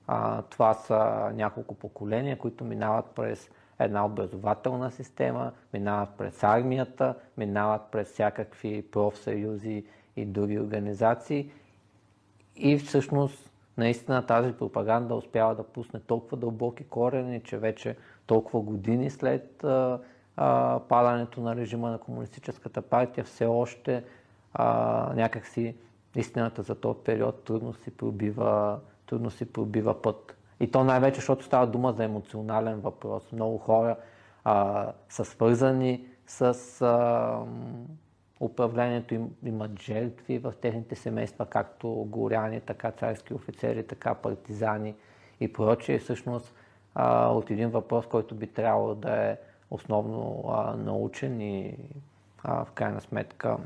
[0.07, 7.83] А, това са няколко поколения, които минават през една образователна система, минават през армията, минават
[7.93, 9.85] през всякакви профсъюзи
[10.16, 11.51] и други организации.
[12.57, 19.11] И всъщност наистина тази пропаганда успява да пусне толкова дълбоки корени, че вече толкова години
[19.11, 20.01] след а,
[20.37, 24.05] а, падането на режима на Комунистическата партия все още
[24.55, 25.75] а, някакси
[26.16, 30.37] истината за този период трудно си пробива, трудно си пробива път.
[30.61, 33.33] И то най-вече, защото става дума за емоционален въпрос.
[33.33, 33.96] Много хора
[34.44, 36.42] а, са свързани с
[36.83, 37.38] а,
[38.40, 44.94] управлението, им, имат жертви в техните семейства, както горяни, така царски офицери, така партизани
[45.40, 45.99] и прочие.
[45.99, 46.55] Всъщност
[46.94, 49.37] а, от един въпрос, който би трябвало да е
[49.70, 51.77] основно а, научен и
[52.44, 53.57] а, в крайна сметка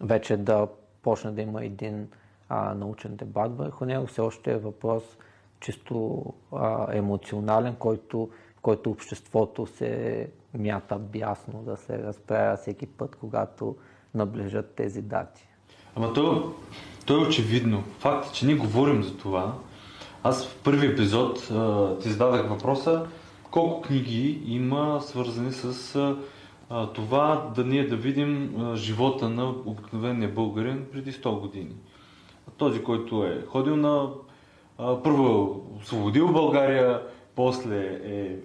[0.00, 0.68] вече да
[1.02, 2.08] почне да има един
[2.48, 4.06] а, научен дебат върху него.
[4.06, 5.16] Все още е въпрос
[5.60, 8.30] чисто а, емоционален, който,
[8.62, 10.26] който обществото се
[10.58, 13.76] мята бясно да се разправя всеки път, когато
[14.14, 15.48] наближат тези дати.
[15.96, 16.52] Ама то,
[17.06, 17.82] то е очевидно.
[17.98, 19.54] Факт е, че ние говорим за това.
[20.22, 23.06] Аз в първи епизод а, ти зададах въпроса
[23.50, 25.96] колко книги има свързани с
[26.70, 31.74] а, това да ние да видим а, живота на обикновения българин преди 100 години.
[32.56, 34.08] Този, който е ходил на
[35.04, 37.02] първо освободил България,
[37.34, 38.36] после е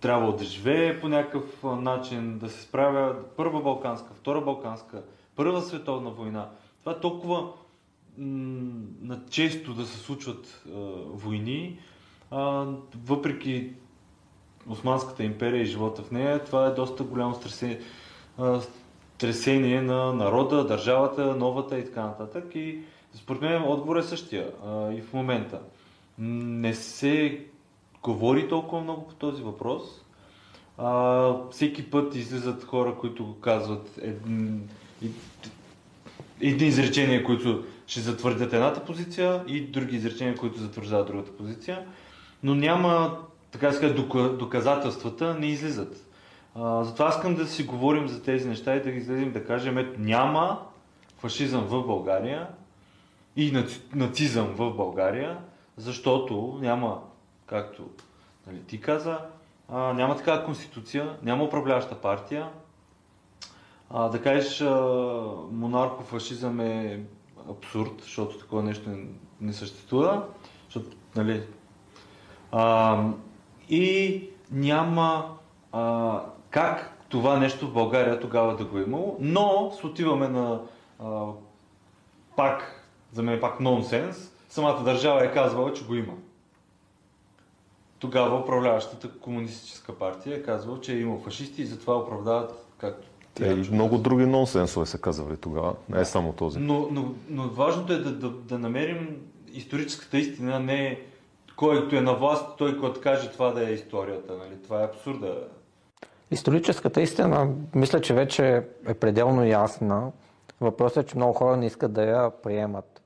[0.00, 5.02] трябвало да живее по някакъв начин, да се справя Първа Балканска, Втора Балканска,
[5.36, 6.48] Първа световна война.
[6.80, 7.52] Това е толкова
[8.18, 10.70] на често да се случват а,
[11.06, 11.78] войни,
[12.30, 12.66] а,
[13.04, 13.72] въпреки
[14.68, 17.36] Османската империя и живота в нея, това е доста голямо
[19.14, 22.54] стресение на народа, държавата, новата и така нататък.
[22.54, 22.78] И
[23.14, 25.60] според мен отговор е същия а, и в момента.
[26.18, 27.44] Не се
[28.02, 29.82] говори толкова много по този въпрос.
[30.78, 34.60] А, всеки път излизат хора, които казват едни,
[36.40, 41.86] изречения, които ще затвърдят едната позиция и други изречения, които затвърждават другата позиция.
[42.42, 43.18] Но няма,
[43.50, 43.94] така ска,
[44.38, 46.04] доказателствата не излизат.
[46.54, 49.78] А, затова искам да си говорим за тези неща и да ги излезем да кажем,
[49.78, 50.60] ето няма
[51.18, 52.48] фашизъм в България
[53.36, 55.38] и нацизъм в България,
[55.78, 57.02] защото няма,
[57.46, 57.82] както
[58.46, 59.18] нали, ти каза,
[59.68, 62.48] а, няма такава конституция, няма управляваща партия.
[63.90, 64.70] А, да кажеш а,
[65.52, 67.00] монархофашизъм е
[67.50, 69.06] абсурд, защото такова нещо не,
[69.40, 70.24] не съществува.
[70.64, 71.42] Защото, нали,
[72.52, 73.02] а,
[73.68, 75.36] и няма
[75.72, 80.60] а, как това нещо в България тогава да го е имало, но се отиваме на
[80.98, 81.26] а,
[82.36, 86.12] пак, за мен е пак нонсенс, самата държава е казвала, че го има.
[87.98, 93.08] Тогава управляващата комунистическа партия е казвала, че е имал фашисти и затова оправдават както
[93.40, 96.58] е, и много други нонсенсове са казвали тогава, не е само този.
[96.58, 99.16] Но, но, но важното е да, да, да намерим
[99.52, 101.00] историческата истина, не
[101.56, 104.32] който е на власт, той който каже това да е историята.
[104.36, 104.62] Нали?
[104.64, 105.34] Това е абсурда.
[106.30, 110.12] Историческата истина, мисля, че вече е пределно ясна.
[110.60, 112.97] Въпросът е, че много хора не искат да я приемат.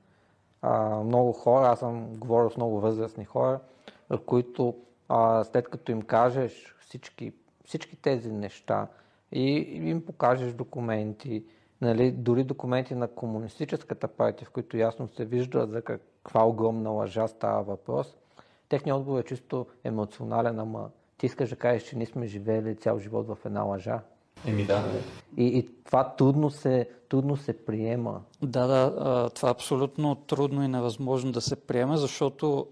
[0.62, 3.60] А, много хора, аз съм говорил с много възрастни хора,
[4.26, 4.76] които
[5.08, 7.32] а, след като им кажеш всички,
[7.64, 8.88] всички тези неща
[9.32, 9.50] и
[9.90, 11.44] им покажеш документи,
[11.80, 17.28] нали, дори документи на комунистическата партия, в които ясно се вижда за каква огромна лъжа
[17.28, 18.16] става въпрос,
[18.68, 22.98] техният отговор е чисто емоционален, ама ти искаш да кажеш, че ние сме живели цял
[22.98, 24.00] живот в една лъжа.
[24.46, 24.84] Еми да.
[25.36, 28.20] И, и това трудно се, трудно се приема.
[28.42, 32.66] Да, да, това е абсолютно трудно и невъзможно да се приеме, защото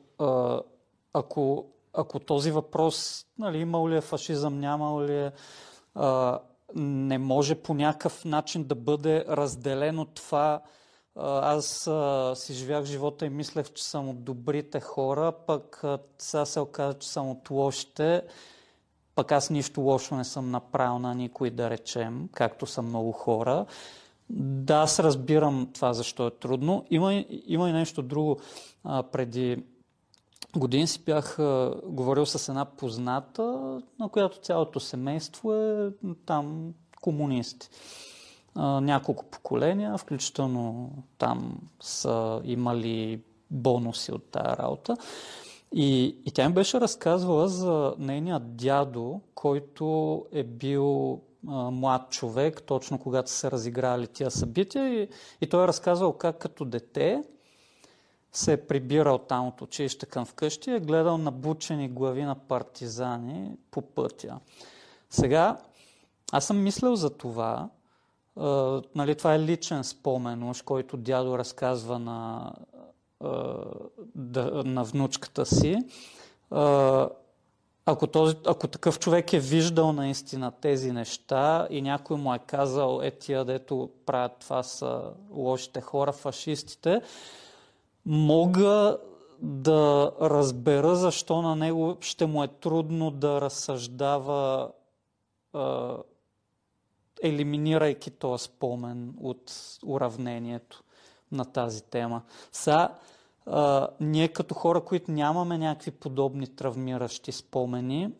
[1.13, 5.33] ако, ако този въпрос, нали, имал ли е фашизъм, нямал ли е,
[6.75, 10.61] не може по някакъв начин да бъде разделено това,
[11.43, 16.45] аз а, си живях живота и мислех, че съм от добрите хора, пък а, сега
[16.45, 18.23] се оказа, че съм от лошите.
[19.14, 23.66] Пък аз нищо лошо не съм направил на никой, да речем, както са много хора.
[24.31, 26.85] Да, аз разбирам това, защо е трудно.
[26.90, 28.40] Има, има и нещо друго.
[28.85, 29.64] А, преди
[30.57, 33.42] години си бях а, говорил с една позната,
[33.99, 35.90] на която цялото семейство е
[36.27, 37.68] там комунисти
[38.57, 44.96] няколко поколения, включително там са имали бонуси от тая работа.
[45.75, 52.63] И, и тя ми беше разказвала за нейния дядо, който е бил а, млад човек,
[52.63, 55.03] точно когато се разиграли тия събития.
[55.03, 55.09] И,
[55.41, 57.25] и той е разказвал как като дете
[58.33, 63.57] се е прибирал там от училище към вкъщи и е гледал набучени глави на партизани
[63.71, 64.39] по пътя.
[65.11, 65.59] Сега,
[66.33, 67.69] аз съм мислил за това,
[68.37, 72.53] Uh, нали, това е личен спомен, който дядо разказва на,
[74.15, 75.79] да, на внучката си.
[77.87, 83.01] Ако, този, ако такъв човек е виждал наистина тези неща и някой му е казал,
[83.03, 87.01] е тия, дето правят това са лошите хора, фашистите,
[88.07, 88.99] мога
[89.43, 94.71] да разбера защо на него ще му е трудно да разсъждава
[97.23, 99.53] елиминирайки този спомен от
[99.87, 100.83] уравнението
[101.33, 102.23] на тази тема.
[102.53, 102.88] Са,
[103.47, 108.11] а, ние като хора, които нямаме някакви подобни травмиращи спомени,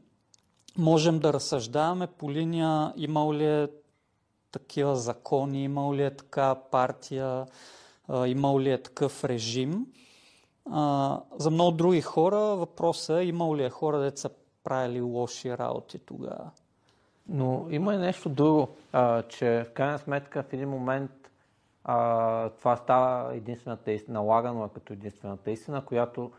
[0.79, 3.68] можем да разсъждаваме по линия имал ли е
[4.53, 7.46] такива закони, имал ли е така партия,
[8.09, 9.87] а, имал ли е такъв режим.
[10.70, 14.29] А, за много други хора въпросът е имал ли е хора, деца
[14.65, 16.50] правили лоши работи тогава.
[17.29, 21.19] Но има и нещо друго, а, че в крайна сметка в един момент
[21.85, 26.33] а, това става единствената истина, налагано е като единствената истина, която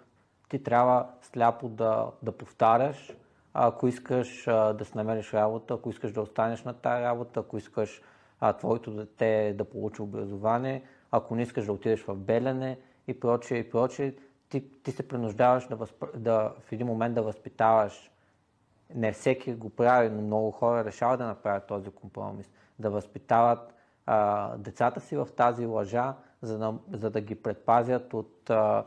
[0.49, 3.15] ти трябва сляпо да, да повтаряш,
[3.53, 7.57] ако искаш а, да си намериш работа, ако искаш да останеш на тази работа, ако
[7.57, 8.01] искаш
[8.39, 13.57] а, твоето дете да получи образование, ако не искаш да отидеш в Белене и прочее,
[13.57, 14.13] и прочее,
[14.49, 16.03] ти, ти се принуждаваш да, възп...
[16.15, 18.11] да в един момент да възпитаваш
[18.95, 22.51] не всеки го прави, но много хора решават да направят този компромис.
[22.79, 23.73] Да възпитават
[24.05, 28.83] а, децата си в тази лъжа, за да, за да ги предпазят от, а,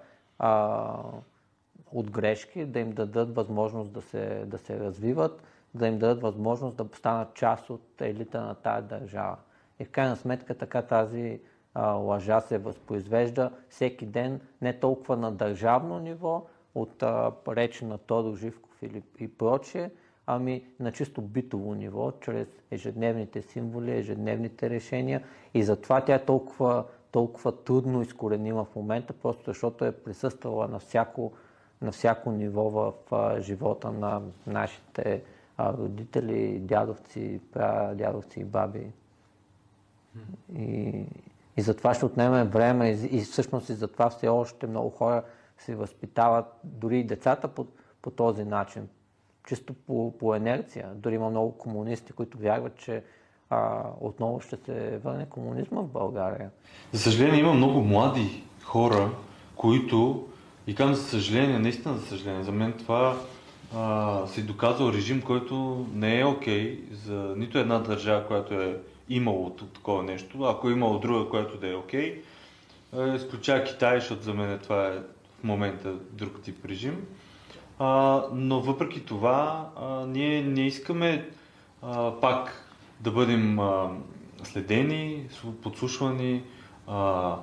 [1.92, 5.42] от грешки, да им дадат възможност да се, да се развиват,
[5.74, 9.36] да им дадат възможност да станат част от елита на тази държава.
[9.78, 11.40] И в крайна сметка така тази
[11.74, 17.98] а, лъжа се възпроизвежда всеки ден, не толкова на държавно ниво, от а, реч на
[17.98, 19.90] Тодор Живков или, и прочее,
[20.26, 25.22] ами на чисто битово ниво, чрез ежедневните символи, ежедневните решения.
[25.54, 30.78] И затова тя е толкова, толкова трудно изкоренима в момента, просто защото е присъствала на
[30.78, 31.32] всяко,
[31.82, 35.22] на всяко ниво в а, живота на нашите
[35.56, 37.40] а, родители, дядовци,
[37.94, 38.92] дядовци и баби.
[40.56, 41.04] И,
[41.56, 45.22] и затова ще отнеме време и, и всъщност и затова все още много хора
[45.58, 47.66] се възпитават, дори и децата по,
[48.02, 48.88] по този начин,
[49.48, 50.88] чисто по, по инерция.
[50.94, 53.02] Дори има много комунисти, които вярват, че
[53.50, 56.50] а, отново ще се върне комунизма в България.
[56.92, 59.10] За съжаление има много млади хора,
[59.56, 60.28] които,
[60.66, 63.16] и казвам за съжаление, наистина за съжаление, за мен това
[63.74, 68.80] а, се доказал режим, който не е окей okay за нито една държава, която е
[69.08, 70.44] имало такова нещо.
[70.44, 72.22] Ако е имало друга, която да е окей,
[72.94, 74.98] okay, изключая Китай, защото за мен това е
[75.40, 77.06] в момента друг тип режим.
[77.78, 81.30] А, но въпреки това, а, ние не искаме
[81.82, 82.70] а, пак
[83.00, 83.90] да бъдем а,
[84.42, 85.26] следени,
[85.62, 86.42] подслушвани,
[86.86, 87.36] а,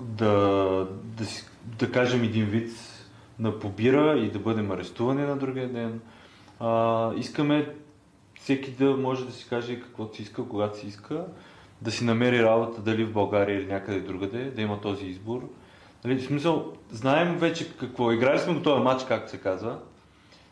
[0.00, 1.24] да, да,
[1.64, 2.70] да кажем един вид
[3.38, 6.00] на побира и да бъдем арестувани на другия ден.
[6.60, 7.74] А, искаме
[8.40, 11.26] всеки да може да си каже каквото си иска, когато си иска,
[11.82, 15.48] да си намери работа дали в България или някъде другаде, да има този избор.
[16.04, 18.12] Нали, в смисъл, знаем вече какво.
[18.12, 19.78] Играли сме го този матч, както се казва.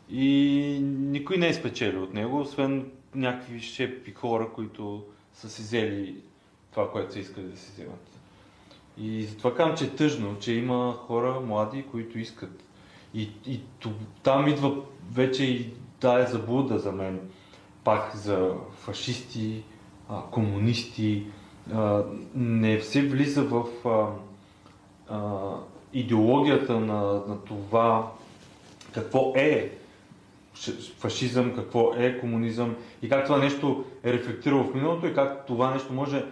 [0.09, 6.15] И никой не е спечелил от него, освен някакви шепи хора, които са си взели
[6.71, 8.19] това, което са искали да си вземат.
[8.97, 12.63] И затова казвам, че е тъжно, че има хора млади, които искат.
[13.13, 13.59] И, и
[14.23, 14.75] там идва
[15.11, 17.19] вече и тая заблуда за мен.
[17.83, 19.63] Пак за фашисти,
[20.31, 21.25] комунисти.
[22.35, 23.65] Не се влиза в
[25.09, 25.49] а,
[25.93, 28.11] идеологията на, на това
[28.93, 29.71] какво е
[30.97, 35.73] фашизъм, какво е комунизъм и как това нещо е рефлектирало в миналото и как това
[35.73, 36.25] нещо може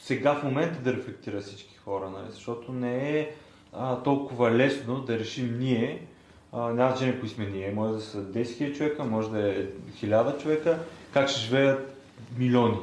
[0.00, 2.26] сега в момента да рефлектира всички хора, нали?
[2.30, 3.30] защото не е
[3.72, 6.06] а, толкова лесно да решим ние,
[6.52, 9.66] няма значение кои сме ние, може да са 10 000 човека, може да е
[10.02, 10.78] 1000 човека,
[11.12, 11.96] как ще живеят
[12.38, 12.78] милиони.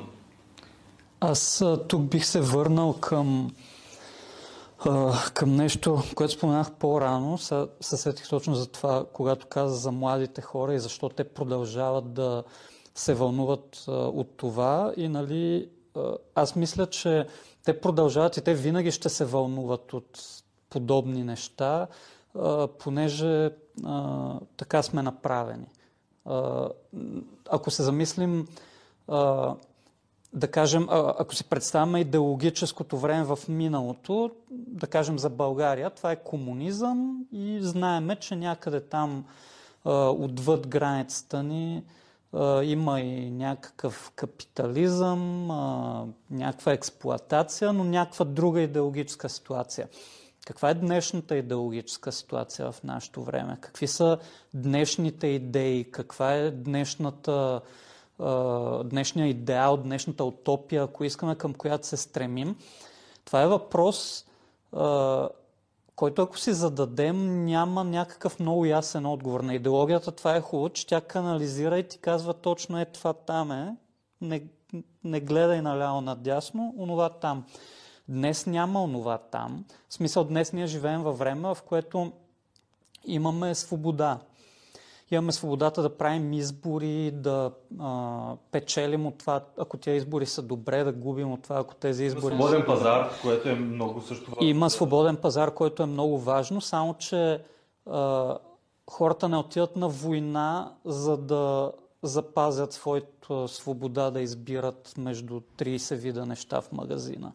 [1.19, 3.51] Аз тук бих се върнал към
[5.33, 10.73] към нещо, което споменах по-рано, се сетих точно за това, когато каза за младите хора
[10.73, 12.43] и защо те продължават да
[12.95, 14.93] се вълнуват от това.
[14.97, 15.69] И нали,
[16.35, 17.27] аз мисля, че
[17.63, 20.19] те продължават и те винаги ще се вълнуват от
[20.69, 21.87] подобни неща,
[22.79, 23.51] понеже
[24.57, 25.67] така сме направени.
[27.49, 28.47] ако се замислим
[30.33, 36.23] да кажем, ако си представяме идеологическото време в миналото, да кажем за България, това е
[36.23, 39.25] комунизъм и знаеме, че някъде там
[39.85, 41.83] отвъд границата ни
[42.63, 45.47] има и някакъв капитализъм,
[46.31, 49.87] някаква експлоатация, но някаква друга идеологическа ситуация.
[50.45, 53.57] Каква е днешната идеологическа ситуация в нашето време?
[53.61, 54.17] Какви са
[54.53, 55.91] днешните идеи?
[55.91, 57.61] Каква е днешната
[58.85, 62.55] днешния идеал, днешната утопия, ако искаме към която се стремим.
[63.25, 64.25] Това е въпрос,
[65.95, 69.39] който ако си зададем, няма някакъв много ясен отговор.
[69.39, 73.51] На идеологията това е хубаво, че тя канализира и ти казва точно е това там
[73.51, 73.75] е.
[74.21, 74.43] Не,
[75.03, 77.45] не гледай наляво надясно, онова там.
[78.09, 79.65] Днес няма онова там.
[79.89, 82.11] В смисъл, днес ние живеем във време, в което
[83.05, 84.19] имаме свобода
[85.11, 90.83] имаме свободата да правим избори, да а, печелим от това, ако тези избори са добре,
[90.83, 92.33] да губим от това, ако тези избори...
[92.33, 94.47] Има свободен пазар, което е много също важно.
[94.47, 97.41] Има свободен пазар, което е много важно, само че
[97.89, 98.37] а,
[98.89, 101.71] хората не отиват на война, за да
[102.03, 107.31] запазят своята свобода да избират между 30 вида неща в магазина.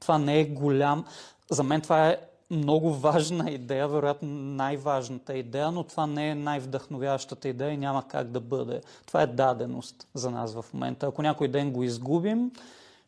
[0.00, 1.04] Това не е голям...
[1.50, 2.16] За мен това е
[2.54, 8.30] много важна идея, вероятно най-важната идея, но това не е най-вдъхновяващата идея и няма как
[8.30, 8.80] да бъде.
[9.06, 11.06] Това е даденост за нас в момента.
[11.06, 12.50] Ако някой ден го изгубим,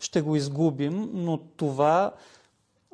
[0.01, 2.13] ще го изгубим, но това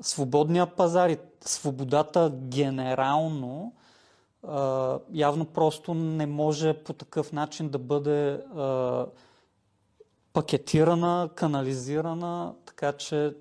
[0.01, 3.73] свободния пазар и свободата генерално
[5.13, 8.41] явно просто не може по такъв начин да бъде
[10.33, 13.35] пакетирана, канализирана, така че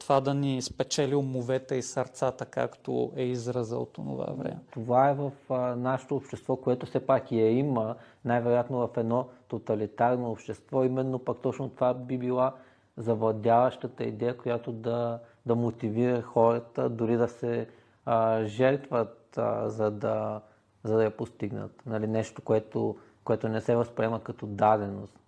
[0.00, 4.58] това да ни спечели умовете и сърцата, както е израза от това време.
[4.70, 5.32] Това е в
[5.76, 10.84] нашето общество, което все пак я има, най-вероятно в едно тоталитарно общество.
[10.84, 12.54] Именно пък точно това би била
[12.96, 17.68] завладяващата идея, която да, да мотивира хората дори да се
[18.04, 20.40] а, жертват, а, за, да,
[20.84, 21.82] за да я постигнат.
[21.86, 25.21] Нали, нещо, което, което не се възприема като даденост.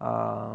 [0.00, 0.46] А,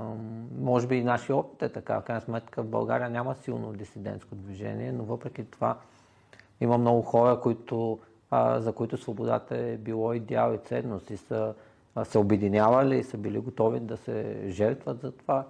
[0.59, 1.99] може би и нашия опит е така.
[1.99, 5.77] В крайна сметка в България няма силно дисидентско движение, но въпреки това
[6.61, 7.99] има много хора, които,
[8.31, 11.53] а, за които свободата е било идеал и ценност и са
[12.03, 15.45] се обединявали и са били готови да се жертват за това.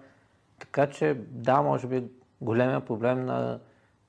[0.59, 2.03] Така че да, може би
[2.41, 3.59] големия проблем на,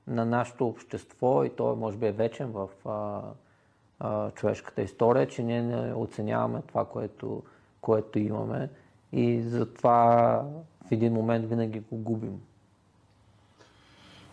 [0.07, 3.21] на нашето общество и то може би е вечен в а,
[3.99, 7.43] а, човешката история, че ние не оценяваме това, което,
[7.81, 8.69] което имаме
[9.13, 10.41] и затова
[10.87, 12.39] в един момент винаги го губим.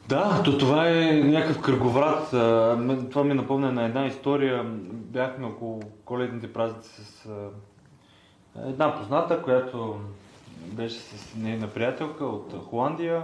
[0.08, 2.30] Да, то това е някакъв кръговрат.
[3.10, 4.64] Това ми напомня на една история.
[4.92, 7.28] Бяхме около коледните празници с
[8.66, 10.00] една позната, която
[10.72, 13.22] беше с нейна приятелка от Холандия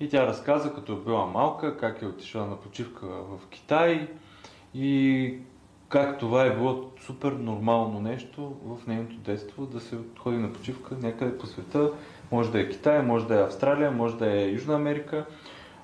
[0.00, 4.08] и тя разказа, като е била малка, как е отишла на почивка в Китай
[4.74, 5.34] и
[5.90, 10.96] как това е било супер нормално нещо в нейното детство да се ходи на почивка
[11.02, 11.90] някъде по света.
[12.32, 15.26] Може да е Китай, може да е Австралия, може да е Южна Америка.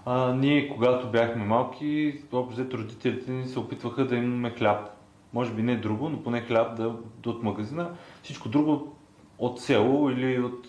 [0.05, 4.89] А, ние, когато бяхме малки, общо родителите ни се опитваха да имаме хляб.
[5.33, 6.95] Може би не друго, но поне хляб да,
[7.27, 7.91] от магазина.
[8.23, 8.97] Всичко друго
[9.39, 10.69] от село или от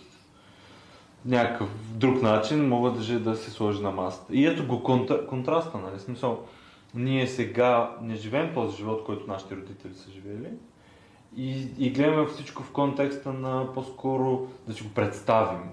[1.25, 4.35] някакъв друг начин могат да, да се сложи на масата.
[4.35, 5.99] И ето го контра, контраста, нали?
[5.99, 6.39] Смисъл,
[6.97, 10.49] ние сега не живеем този живот, който нашите родители са живели
[11.37, 15.69] и, и гледаме всичко в контекста на по-скоро да си го представим.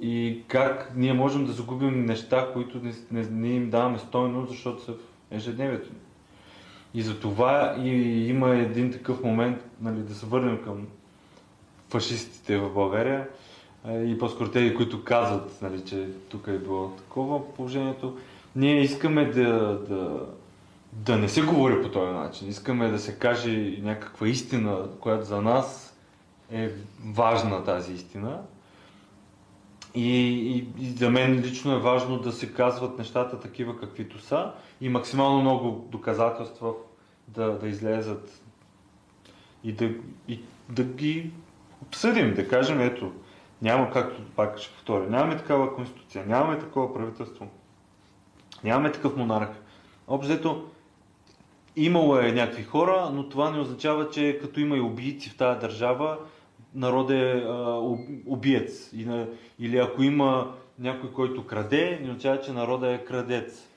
[0.00, 4.82] И как ние можем да загубим неща, които не, не, не им даваме стойност, защото
[4.82, 4.98] са в
[5.30, 5.98] ежедневието ни.
[6.94, 7.88] И за това и
[8.28, 10.86] има един такъв момент, нали, да се върнем към
[11.88, 13.28] фашистите в България
[13.88, 18.16] и по-скоро тези, които казват, нали, че тук е било такова положението.
[18.56, 20.26] Ние искаме да, да,
[20.92, 22.48] да не се говори по този начин.
[22.48, 25.96] Искаме да се каже някаква истина, която за нас
[26.50, 26.70] е
[27.04, 28.42] важна тази истина.
[29.94, 30.18] И,
[30.56, 34.88] и, и за мен лично е важно да се казват нещата такива каквито са и
[34.88, 36.72] максимално много доказателства
[37.28, 38.42] да, да излезат
[39.64, 39.90] и да,
[40.28, 41.30] и да ги
[41.82, 43.12] обсъдим, да кажем, ето,
[43.62, 47.48] няма, както пак ще повторя, нямаме такава конституция, нямаме такова правителство,
[48.64, 49.48] нямаме такъв монарх.
[50.08, 50.64] Общо
[51.76, 55.60] имало е някакви хора, но това не означава, че като има и убийци в тази
[55.60, 56.18] държава,
[56.74, 57.80] народ е а,
[58.26, 58.90] убиец.
[59.58, 63.68] Или ако има някой, който краде, не означава, че народа е крадец.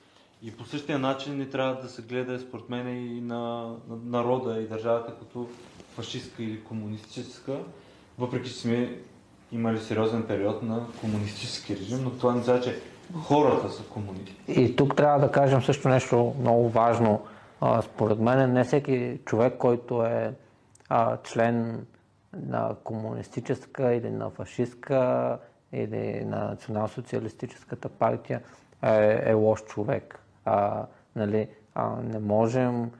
[0.42, 3.72] И по същия начин не трябва да се гледа, според мен, и на
[4.04, 5.48] народа и държавата като
[5.94, 7.58] фашистска или комунистическа,
[8.18, 8.98] въпреки че сме
[9.52, 12.80] имали сериозен период на комунистически режим, но това не означава, че
[13.14, 14.36] хората са комунисти.
[14.48, 17.20] И тук трябва да кажем също нещо много важно.
[17.82, 20.34] според мен не всеки човек, който е
[20.88, 21.86] а, член
[22.32, 25.38] на комунистическа или на фашистска
[25.72, 28.40] или на национал-социалистическата партия
[28.82, 30.20] е, е лош човек.
[30.44, 30.86] А,
[31.16, 32.90] нали, а, не можем,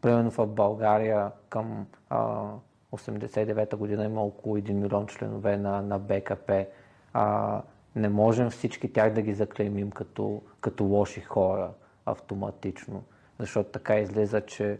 [0.00, 2.48] примерно в България към а,
[2.92, 6.66] 89-та година има около 1 милион членове на, на БКП.
[7.12, 7.62] А,
[7.96, 11.70] не можем всички тях да ги заклеймим като, като лоши хора
[12.06, 13.04] автоматично,
[13.38, 14.78] защото така излиза, че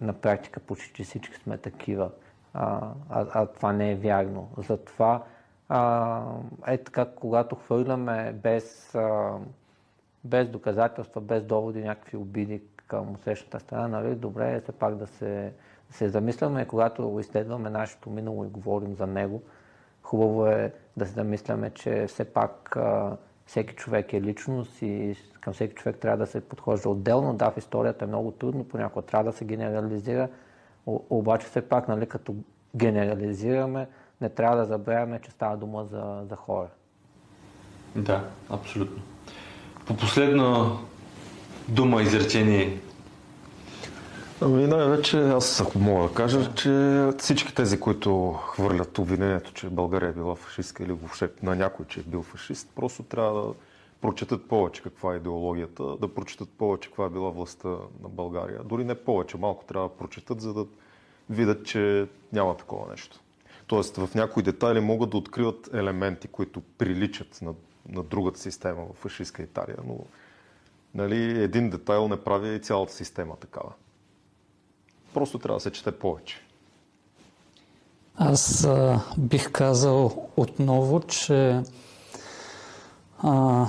[0.00, 2.10] на практика почти всички сме такива.
[2.54, 4.48] А, а, а това не е вярно.
[4.56, 5.24] Затова
[5.68, 6.22] а,
[6.66, 9.38] е така, когато хвърляме без, а,
[10.24, 15.06] без доказателства, без доводи някакви обиди към усрещната страна, нали, добре е все пак да
[15.06, 15.52] се,
[15.90, 19.42] се замисляме, когато изследваме нашето минало и говорим за него,
[20.04, 22.76] хубаво е да се замисляме, че все пак
[23.46, 27.34] всеки човек е личност и към всеки човек трябва да се подхожда отделно.
[27.34, 30.28] Да, в историята е много трудно, понякога трябва да се генерализира,
[30.86, 32.34] обаче все пак, нали, като
[32.76, 33.88] генерализираме,
[34.20, 36.68] не трябва да забравяме, че става дума за, за хора.
[37.96, 39.02] Да, абсолютно.
[39.86, 40.72] По последна
[41.68, 42.80] дума, изречение,
[44.40, 50.08] Ами най-вече аз ако мога да кажа, че всички тези, които хвърлят обвинението, че България
[50.08, 53.54] е била фашистка или въобще на някой, че е бил фашист, просто трябва да
[54.00, 57.68] прочетат повече каква е идеологията, да прочетат повече каква е била властта
[58.02, 58.60] на България.
[58.64, 60.66] Дори не повече, малко трябва да прочетат, за да
[61.30, 63.20] видят, че няма такова нещо.
[63.66, 67.54] Тоест в някои детайли могат да откриват елементи, които приличат на,
[67.88, 69.98] на другата система в фашистска Италия, но
[70.94, 73.72] нали, един детайл не прави и цялата система такава.
[75.14, 76.40] Просто трябва да се чете повече.
[78.16, 81.62] Аз а, бих казал отново, че
[83.18, 83.66] а,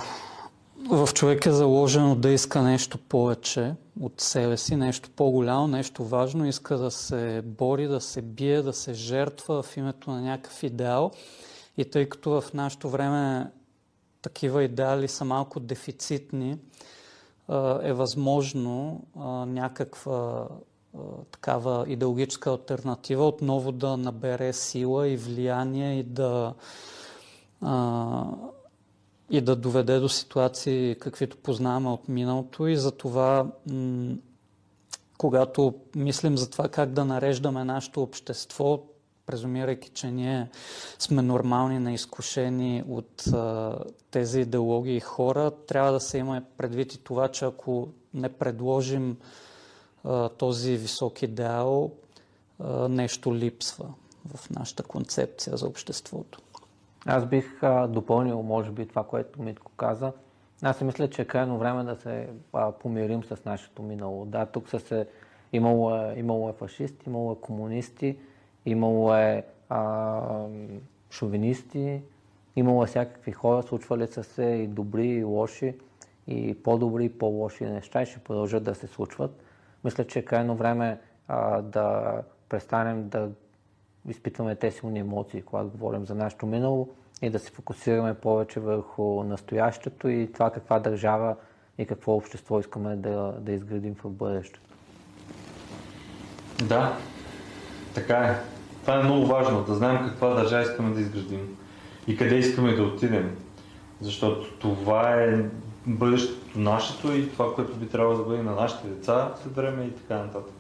[0.89, 6.48] в човек е заложено да иска нещо повече от себе си, нещо по-голямо, нещо важно,
[6.48, 11.12] иска да се бори, да се бие, да се жертва в името на някакъв идеал.
[11.78, 13.52] И тъй като в нашето време
[14.22, 16.58] такива идеали са малко дефицитни,
[17.82, 19.04] е възможно
[19.48, 20.48] някаква
[21.32, 26.54] такава идеологическа альтернатива отново да набере сила и влияние и да
[29.30, 32.68] и да доведе до ситуации, каквито познаваме от миналото.
[32.68, 33.48] И за това,
[35.18, 38.84] когато мислим за това как да нареждаме нашето общество,
[39.26, 40.50] презумирайки, че ние
[41.00, 43.76] сме нормални, неизкушени от а,
[44.12, 49.16] тези идеологии хора, трябва да се има предвид и това, че ако не предложим а,
[50.38, 51.91] този висок идеал,
[52.89, 53.86] нещо липсва
[54.36, 56.39] в нашата концепция за обществото.
[57.06, 60.12] Аз бих допълнил, може би, това, което Митко каза.
[60.62, 62.30] Аз си мисля, че е крайно време да се
[62.80, 64.26] помирим с нашето минало.
[64.26, 65.08] Да, тук са се,
[65.53, 68.18] имало, е, имало е фашисти, имало е комунисти,
[68.66, 70.22] имало е а,
[71.12, 72.01] шовинисти,
[72.56, 75.76] имало е всякакви хора, случвали са се и добри, и лоши,
[76.28, 79.43] и по-добри, и по-лоши неща и ще продължат да се случват.
[79.86, 82.14] Мисля, че е крайно време а, да
[82.50, 83.30] престанем да
[84.08, 86.90] изпитваме тези силни емоции, когато говорим за нашето минало
[87.22, 91.36] и да се фокусираме повече върху настоящето и това каква държава
[91.78, 94.60] и какво общество искаме да, да изградим в бъдещето.
[96.64, 96.98] Да,
[97.94, 98.36] така е.
[98.82, 101.58] Това е много важно, да знаем каква държава искаме да изградим
[102.08, 103.38] и къде искаме да отидем.
[104.02, 105.46] Защото това е
[105.88, 109.92] бъдещето нашето и това, което би трябвало да бъде на нашите деца след време и
[109.92, 110.54] така нататък.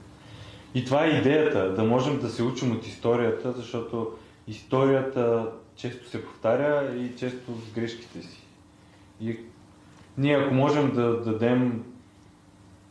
[0.75, 4.11] И това е идеята, да можем да се учим от историята, защото
[4.47, 8.41] историята често се повтаря и често с грешките си.
[9.21, 9.39] И
[10.17, 11.83] ние ако можем да дадем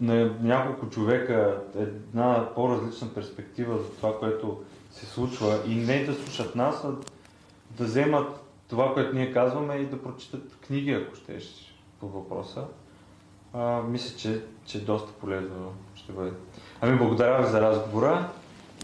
[0.00, 6.54] на няколко човека една по-различна перспектива за това, което се случва и не да слушат
[6.54, 6.92] нас, а
[7.70, 11.73] да вземат това, което ние казваме и да прочитат книги, ако щеш
[12.04, 12.64] по въпроса,
[13.52, 16.30] а, мисля, че, че доста полезно ще бъде.
[16.80, 18.30] Ами благодаря ви за разговора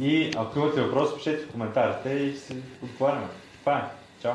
[0.00, 3.26] и ако имате въпроси, пишете в коментарите и ще отговаряме.
[3.60, 3.90] Това е.
[4.22, 4.34] Чао!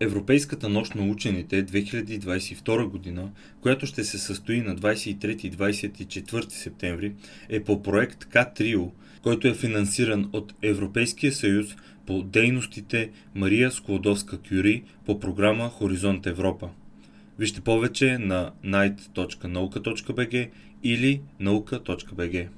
[0.00, 7.14] Европейската нощ на учените 2022 година, която ще се състои на 23 и 24 септември,
[7.48, 8.90] е по проект К-Трио,
[9.22, 11.66] който е финансиран от Европейския съюз
[12.06, 16.68] по дейностите Мария Склодовска-Кюри по програма Хоризонт Европа.
[17.42, 22.50] Вижте повече на night.nauka.bg или nauka.bg.